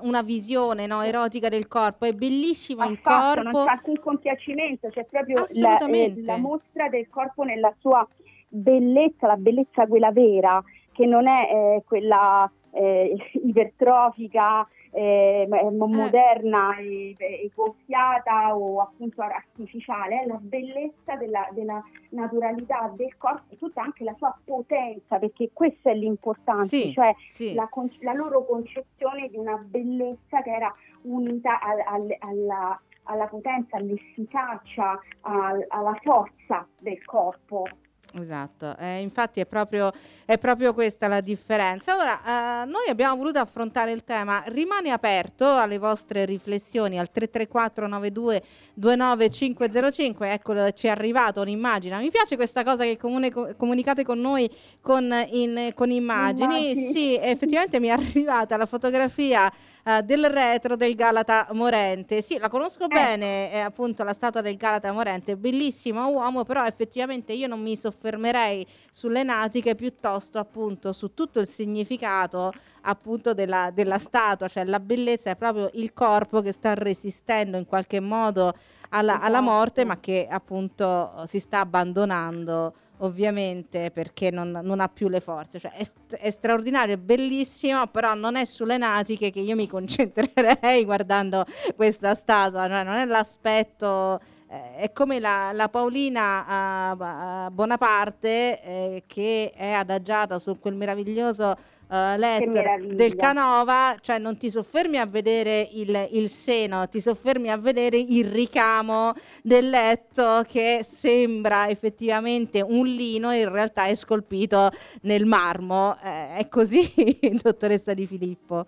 una 0.00 0.22
visione 0.22 0.86
no, 0.86 1.02
erotica 1.28 1.48
del 1.48 1.68
corpo, 1.68 2.06
è 2.06 2.12
bellissimo 2.12 2.84
il 2.88 3.00
corpo. 3.00 3.42
Non 3.42 3.64
c'è 3.64 3.70
alcun 3.70 4.00
compiacimento, 4.00 4.88
c'è 4.88 5.04
proprio 5.04 5.44
la, 5.54 5.78
eh, 5.78 6.14
la 6.22 6.36
mostra 6.38 6.88
del 6.88 7.08
corpo 7.08 7.44
nella 7.44 7.72
sua 7.78 8.06
bellezza, 8.48 9.26
la 9.26 9.36
bellezza 9.36 9.86
quella 9.86 10.10
vera, 10.10 10.62
che 10.92 11.06
non 11.06 11.28
è 11.28 11.48
eh, 11.50 11.82
quella 11.86 12.50
eh, 12.78 13.16
ipertrofica 13.44 14.66
eh, 14.90 15.48
eh, 15.50 15.70
moderna 15.70 16.76
e, 16.78 17.14
e, 17.18 17.50
gonfiata 17.54 18.56
o 18.56 18.80
appunto 18.80 19.20
artificiale, 19.20 20.22
è 20.22 20.26
la 20.26 20.38
bellezza 20.40 21.16
della, 21.16 21.46
della, 21.52 21.82
naturalità 22.10 22.90
del 22.96 23.16
corpo 23.18 23.52
e 23.52 23.58
tutta 23.58 23.82
anche 23.82 24.04
la 24.04 24.14
sua 24.16 24.36
potenza, 24.42 25.18
perché 25.18 25.50
questo 25.52 25.90
è 25.90 25.94
l'importante, 25.94 26.66
sì, 26.66 26.92
cioè 26.92 27.14
sì. 27.28 27.54
La, 27.54 27.68
la, 28.00 28.12
loro 28.14 28.46
concezione 28.46 29.28
di 29.28 29.36
una 29.36 29.56
bellezza 29.56 30.40
che 30.42 30.50
era 30.50 30.74
unita 31.02 31.60
al, 31.60 31.80
al, 31.84 32.16
alla, 32.20 32.80
alla 33.04 33.26
potenza, 33.26 33.76
all'efficacia, 33.76 34.98
al, 35.22 35.64
alla 35.68 35.98
forza 36.02 36.66
del 36.78 37.04
corpo. 37.04 37.66
Esatto, 38.14 38.74
eh, 38.78 39.00
infatti 39.00 39.38
è 39.40 39.44
proprio, 39.44 39.92
è 40.24 40.38
proprio, 40.38 40.72
questa 40.72 41.08
la 41.08 41.20
differenza. 41.20 41.92
Allora, 41.92 42.62
eh, 42.62 42.64
noi 42.64 42.88
abbiamo 42.88 43.16
voluto 43.16 43.38
affrontare 43.38 43.92
il 43.92 44.02
tema, 44.02 44.42
rimane 44.46 44.90
aperto 44.90 45.44
alle 45.44 45.76
vostre 45.76 46.24
riflessioni 46.24 46.98
al 46.98 47.10
334 47.10 47.86
92 47.86 48.42
29505, 48.74 50.32
ecco 50.32 50.72
ci 50.72 50.86
è 50.86 50.90
arrivata 50.90 51.42
un'immagine, 51.42 51.98
mi 51.98 52.10
piace 52.10 52.36
questa 52.36 52.64
cosa 52.64 52.84
che 52.84 52.96
comune, 52.96 53.30
comunicate 53.56 54.04
con 54.04 54.18
noi 54.18 54.50
con, 54.80 55.12
in, 55.32 55.72
con 55.74 55.90
immagini, 55.90 56.70
immagini, 56.70 56.92
sì 56.92 57.16
effettivamente 57.16 57.78
mi 57.78 57.88
è 57.88 57.90
arrivata 57.90 58.56
la 58.56 58.66
fotografia 58.66 59.52
uh, 59.88 60.02
del 60.02 60.26
retro 60.26 60.76
del 60.76 60.94
Galata 60.94 61.48
Morente. 61.52 62.20
Sì, 62.20 62.38
la 62.38 62.48
conosco 62.48 62.84
eh. 62.84 62.88
bene, 62.88 63.50
è 63.50 63.58
appunto 63.58 64.04
la 64.04 64.12
statua 64.12 64.42
del 64.42 64.56
Galata 64.56 64.92
Morente, 64.92 65.36
bellissimo 65.36 66.06
uomo, 66.08 66.44
però 66.44 66.64
effettivamente 66.66 67.32
io 67.32 67.46
non 67.46 67.62
mi 67.62 67.76
soffermerei 67.76 68.66
sulle 68.90 69.22
natiche, 69.22 69.74
piuttosto 69.74 70.38
appunto 70.38 70.92
su 70.92 71.14
tutto 71.14 71.40
il 71.40 71.48
significato 71.48 72.52
appunto 72.82 73.34
della, 73.34 73.70
della 73.72 73.98
statua, 73.98 74.48
cioè 74.48 74.64
la 74.64 74.80
bellezza 74.80 75.30
è 75.30 75.36
proprio 75.36 75.70
il 75.74 75.92
corpo 75.92 76.40
che 76.42 76.52
sta 76.52 76.74
resistendo 76.74 77.56
in 77.56 77.66
qualche 77.66 78.00
modo 78.00 78.54
alla, 78.90 79.20
alla 79.20 79.40
morte, 79.40 79.84
ma 79.84 79.98
che 79.98 80.26
appunto 80.30 81.24
si 81.26 81.40
sta 81.40 81.60
abbandonando 81.60 82.74
ovviamente 82.98 83.90
perché 83.90 84.30
non, 84.30 84.60
non, 84.62 84.80
ha 84.80 84.88
più 84.88 85.08
le 85.08 85.20
forze. 85.20 85.58
Cioè, 85.58 85.72
è, 85.72 85.86
è, 86.16 86.30
straordinario, 86.30 86.94
è 86.94 86.98
bellissimo, 86.98 87.86
però 87.88 88.14
non 88.14 88.36
è 88.36 88.44
sulle 88.44 88.76
natiche 88.76 89.30
che 89.30 89.40
io 89.40 89.54
mi 89.54 89.66
concentrerei 89.66 90.84
guardando 90.86 91.44
questa 91.76 92.14
statua, 92.14 92.68
cioè, 92.68 92.82
non 92.84 92.94
è 92.94 93.04
l'aspetto. 93.04 94.20
Eh, 94.50 94.76
è 94.76 94.92
come 94.92 95.20
la, 95.20 95.52
la 95.52 95.68
Paolina 95.68 96.92
uh, 96.94 97.52
Bonaparte 97.52 98.62
eh, 98.62 99.02
che 99.06 99.52
è 99.54 99.72
adagiata 99.72 100.38
su 100.38 100.58
quel 100.58 100.74
meraviglioso 100.74 101.54
uh, 101.88 102.16
lettera 102.16 102.78
del 102.80 103.14
Canova, 103.14 103.94
cioè 104.00 104.18
non 104.18 104.38
ti 104.38 104.48
soffermi 104.48 104.98
a 104.98 105.04
vedere 105.04 105.68
il, 105.72 106.08
il, 106.12 106.30
seno, 106.30 106.88
ti 106.88 106.98
soffermi 106.98 107.50
a 107.50 107.58
vedere 107.58 107.98
il 107.98 108.24
ricamo 108.24 109.12
del 109.42 109.68
letto 109.68 110.42
che 110.46 110.80
sembra 110.82 111.68
effettivamente 111.68 112.62
un 112.62 112.86
lino 112.86 113.30
e 113.30 113.40
in 113.40 113.52
realtà 113.52 113.84
è 113.84 113.94
scolpito 113.94 114.70
nel 115.02 115.26
marmo. 115.26 115.94
Eh, 116.02 116.36
è 116.36 116.48
così, 116.48 117.18
dottoressa 117.42 117.92
Di 117.92 118.06
Filippo. 118.06 118.66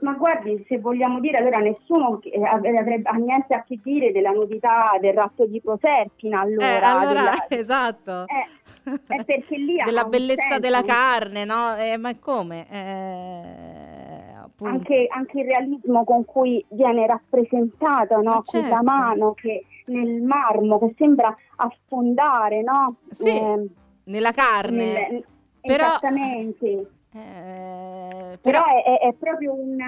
Ma 0.00 0.12
guardi, 0.12 0.62
se 0.68 0.78
vogliamo 0.78 1.20
dire, 1.20 1.38
allora 1.38 1.58
nessuno 1.58 2.20
eh, 2.22 2.42
avrebbe 2.42 3.08
ha 3.08 3.16
niente 3.16 3.54
a 3.54 3.62
che 3.62 3.80
dire 3.82 4.12
della 4.12 4.30
nudità 4.30 4.98
del 5.00 5.14
ratto 5.14 5.46
di 5.46 5.60
Proserpina. 5.62 6.40
Allora, 6.40 6.66
eh, 6.66 6.84
allora 6.84 7.20
della, 7.20 7.46
esatto. 7.48 8.24
Eh, 8.26 8.92
è 9.06 9.24
perché 9.24 9.56
lì 9.56 9.76
della 9.84 10.04
bellezza 10.04 10.58
della 10.58 10.82
carne, 10.82 11.46
no? 11.46 11.76
Eh, 11.76 11.96
ma 11.96 12.14
come? 12.18 12.66
Eh, 12.70 14.66
anche, 14.66 15.06
anche, 15.08 15.40
il 15.40 15.46
realismo 15.46 16.04
con 16.04 16.26
cui 16.26 16.62
viene 16.68 17.06
rappresentata 17.06 18.16
no? 18.16 18.42
certo. 18.44 18.58
questa 18.58 18.82
mano 18.82 19.32
che 19.32 19.64
nel 19.86 20.20
marmo 20.22 20.78
che 20.78 20.94
sembra 20.98 21.34
affondare, 21.56 22.62
no? 22.62 22.96
Sì, 23.10 23.28
eh, 23.28 23.66
nella 24.04 24.32
carne. 24.32 25.08
Nel, 25.10 25.24
Però, 25.62 25.84
esattamente 25.86 26.86
eh, 27.14 28.38
però, 28.40 28.64
però 28.64 28.64
è, 28.64 28.98
è, 28.98 29.12
proprio 29.14 29.54
un... 29.54 29.78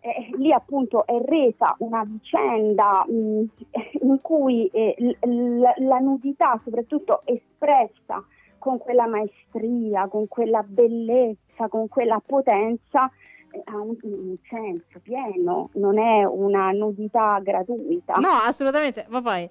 Eh, 0.00 0.30
lì 0.36 0.52
appunto 0.52 1.04
è 1.04 1.18
resa 1.24 1.74
una 1.80 2.04
vicenda 2.04 3.04
mh, 3.08 3.12
mm, 3.12 3.44
in 4.02 4.20
cui 4.22 4.68
eh, 4.68 4.94
l- 4.98 5.28
l- 5.28 5.74
la 5.78 5.98
nudità, 5.98 6.60
soprattutto 6.62 7.22
espressa 7.24 8.24
con 8.58 8.78
quella 8.78 9.08
maestria, 9.08 10.06
con 10.06 10.28
quella 10.28 10.62
bellezza, 10.62 11.68
con 11.68 11.88
quella 11.88 12.22
potenza, 12.24 13.10
eh, 13.50 13.62
ha 13.64 13.76
un, 13.76 13.96
un, 14.02 14.36
senso 14.48 15.00
pieno, 15.02 15.70
non 15.74 15.98
è 15.98 16.24
una 16.24 16.70
nudità 16.70 17.40
gratuita. 17.42 18.14
No, 18.16 18.28
assolutamente, 18.46 19.06
ma 19.08 19.20
poi 19.20 19.48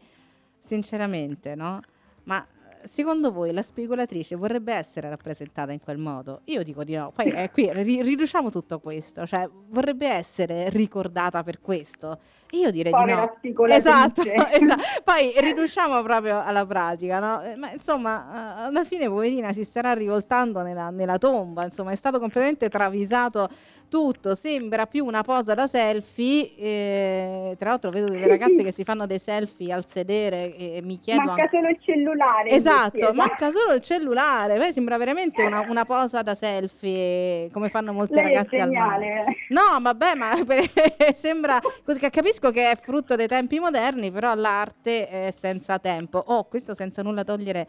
sinceramente, 0.58 1.56
no? 1.56 1.82
Ma 2.24 2.46
secondo 2.88 3.32
voi 3.32 3.52
la 3.52 3.62
spigolatrice 3.62 4.36
vorrebbe 4.36 4.74
essere 4.74 5.10
rappresentata 5.10 5.72
in 5.72 5.80
quel 5.80 5.98
modo? 5.98 6.42
Io 6.46 6.64
dico 6.64 6.84
di 6.84 6.96
no. 6.96 7.12
Poi 7.16 7.32
eh, 7.32 7.52
qui 7.52 7.72
ri- 7.72 8.02
riduciamo 8.02 8.50
tutto 8.50 8.80
questo, 8.80 9.26
cioè 9.26 9.50
vorrebbe 9.70 10.08
essere 10.08 10.70
ricordata 10.70 11.44
per 11.44 11.60
questo? 11.60 12.20
Io 12.52 12.72
direi 12.72 12.92
Povera 12.92 13.34
di 13.42 13.54
no. 13.54 13.66
Esatto, 13.66 14.24
esatto. 14.24 14.84
Poi 15.04 15.34
riduciamo 15.38 16.02
proprio 16.02 16.42
alla 16.42 16.66
pratica, 16.66 17.20
no? 17.20 17.42
Eh, 17.44 17.56
ma 17.56 17.72
insomma, 17.72 18.66
alla 18.66 18.84
fine 18.86 19.08
poverina 19.08 19.52
si 19.54 19.64
starà 19.64 19.94
rivoltando 19.94 20.62
nella, 20.62 20.90
nella 20.90 21.18
tomba, 21.18 21.66
insomma, 21.66 21.92
è 21.92 21.96
stato 21.96 22.20
completamente 22.20 22.70
travisato 22.70 23.50
tutto, 23.90 24.36
sembra 24.36 24.86
più 24.86 25.06
una 25.06 25.24
posa 25.24 25.54
da 25.54 25.68
selfie. 25.68 26.56
Eh, 26.58 27.56
tra 27.58 27.70
l'altro 27.70 27.90
vedo 27.90 28.10
delle 28.10 28.28
ragazze 28.28 28.64
che 28.64 28.72
si 28.72 28.84
fanno 28.84 29.06
dei 29.06 29.20
selfie 29.20 29.74
al 29.74 29.86
sedere 29.86 30.56
e 30.56 30.82
mi 30.84 30.98
chiedo... 30.98 31.22
Manca 31.22 31.44
anche... 31.44 31.58
solo 31.58 31.70
il 31.70 31.78
cellulare. 31.82 32.50
Esatto, 32.50 33.14
manca 33.14 33.50
solo 33.52 33.74
il 33.74 33.82
cellulare. 33.82 34.58
Poi 34.58 34.72
sembra 34.72 34.98
veramente 34.98 35.44
una, 35.44 35.66
una, 35.68 35.86
posa 35.86 36.22
da 36.22 36.36
selfie, 36.36 37.50
come 37.52 37.70
fanno 37.70 37.94
molte 37.94 38.16
Lei 38.16 38.34
ragazze 38.34 38.60
al 38.60 38.72
mondo. 38.72 39.06
No, 39.50 39.80
vabbè, 39.82 40.16
ma 40.16 40.32
sembra... 41.14 41.60
Così, 41.84 42.00
capisco 42.00 42.52
che 42.52 42.72
è 42.72 42.76
frutto 42.76 43.16
dei 43.16 43.28
tempi 43.28 43.60
moderni, 43.60 44.12
però 44.12 44.34
l'arte 44.36 45.08
è 45.08 45.34
senza 45.36 45.80
tempo. 45.80 46.24
Oh, 46.28 46.46
questo 46.46 46.74
senza 46.74 47.02
nulla 47.02 47.24
togliere 47.24 47.68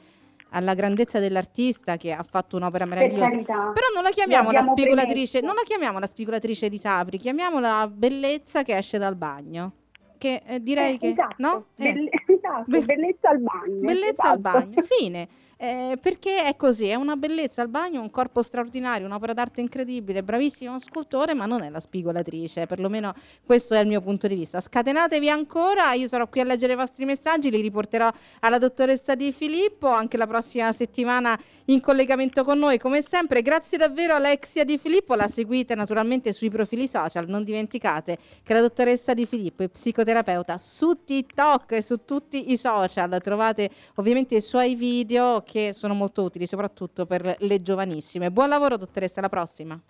alla 0.50 0.74
grandezza 0.74 1.18
dell'artista 1.18 1.96
che 1.96 2.12
ha 2.12 2.24
fatto 2.28 2.56
un'opera 2.56 2.84
meravigliosa. 2.84 3.36
Però 3.36 3.86
non 3.94 4.02
la 4.02 4.10
chiamiamo 4.10 4.50
la 4.50 4.62
spigolatrice, 4.62 5.40
non 5.40 5.54
la 5.54 5.62
chiamiamo 5.64 5.98
la 5.98 6.06
spigolatrice 6.06 6.68
di 6.68 6.78
Sapri, 6.78 7.18
chiamiamola 7.18 7.88
bellezza 7.88 8.62
che 8.62 8.76
esce 8.76 8.98
dal 8.98 9.16
bagno. 9.16 9.72
Che 10.18 10.42
eh, 10.44 10.60
direi 10.60 10.94
eh, 10.94 10.98
che 10.98 11.08
esatto, 11.10 11.34
no? 11.38 11.66
Belle- 11.76 12.10
eh. 12.10 12.24
esatto, 12.34 12.64
Be- 12.66 12.84
bellezza 12.84 13.28
al 13.28 13.38
bagno. 13.38 13.80
Bellezza 13.80 14.10
esatto. 14.10 14.28
al 14.30 14.38
bagno, 14.40 14.82
fine 14.82 15.28
eh, 15.60 15.98
perché 16.00 16.44
è 16.44 16.54
così, 16.54 16.86
è 16.86 16.94
una 16.94 17.16
bellezza 17.16 17.62
al 17.62 17.68
bagno, 17.68 18.00
un 18.00 18.10
corpo 18.12 18.42
straordinario, 18.42 19.06
un'opera 19.06 19.32
d'arte 19.32 19.60
incredibile, 19.60 20.22
bravissimo 20.22 20.78
scultore, 20.78 21.34
ma 21.34 21.46
non 21.46 21.62
è 21.62 21.68
la 21.68 21.80
spigolatrice, 21.80 22.66
perlomeno 22.66 23.12
questo 23.44 23.74
è 23.74 23.80
il 23.80 23.88
mio 23.88 24.00
punto 24.00 24.28
di 24.28 24.36
vista. 24.36 24.60
Scatenatevi 24.60 25.28
ancora, 25.28 25.94
io 25.94 26.06
sarò 26.06 26.28
qui 26.28 26.42
a 26.42 26.44
leggere 26.44 26.74
i 26.74 26.76
vostri 26.76 27.04
messaggi, 27.04 27.50
li 27.50 27.60
riporterò 27.60 28.08
alla 28.40 28.58
dottoressa 28.58 29.16
Di 29.16 29.32
Filippo 29.32 29.88
anche 29.88 30.16
la 30.16 30.28
prossima 30.28 30.72
settimana 30.72 31.36
in 31.66 31.80
collegamento 31.80 32.44
con 32.44 32.56
noi, 32.56 32.78
come 32.78 33.02
sempre. 33.02 33.42
Grazie 33.42 33.78
davvero 33.78 34.14
Alexia 34.14 34.62
Di 34.64 34.78
Filippo, 34.78 35.16
la 35.16 35.26
seguite 35.26 35.74
naturalmente 35.74 36.32
sui 36.32 36.50
profili 36.50 36.86
social, 36.86 37.26
non 37.26 37.42
dimenticate 37.42 38.16
che 38.44 38.54
la 38.54 38.60
dottoressa 38.60 39.12
Di 39.12 39.26
Filippo 39.26 39.64
è 39.64 39.68
psicoterapeuta 39.68 40.56
su 40.56 41.02
TikTok 41.04 41.72
e 41.72 41.82
su 41.82 42.04
tutti 42.04 42.52
i 42.52 42.56
social, 42.56 43.18
trovate 43.20 43.68
ovviamente 43.96 44.36
i 44.36 44.40
suoi 44.40 44.76
video 44.76 45.42
che 45.48 45.72
sono 45.72 45.94
molto 45.94 46.22
utili, 46.22 46.46
soprattutto 46.46 47.06
per 47.06 47.36
le 47.38 47.62
giovanissime. 47.62 48.30
Buon 48.30 48.50
lavoro, 48.50 48.76
dottoressa, 48.76 49.20
alla 49.20 49.30
prossima. 49.30 49.80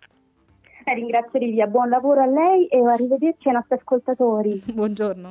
Eh, 0.85 0.95
ringrazio 0.95 1.41
Livia, 1.41 1.67
buon 1.67 1.89
lavoro 1.89 2.23
a 2.23 2.27
lei 2.27 2.67
e 2.69 2.79
arrivederci 2.79 3.49
ai 3.49 3.55
nostri 3.55 3.75
ascoltatori. 3.75 4.63
Buongiorno. 4.73 5.27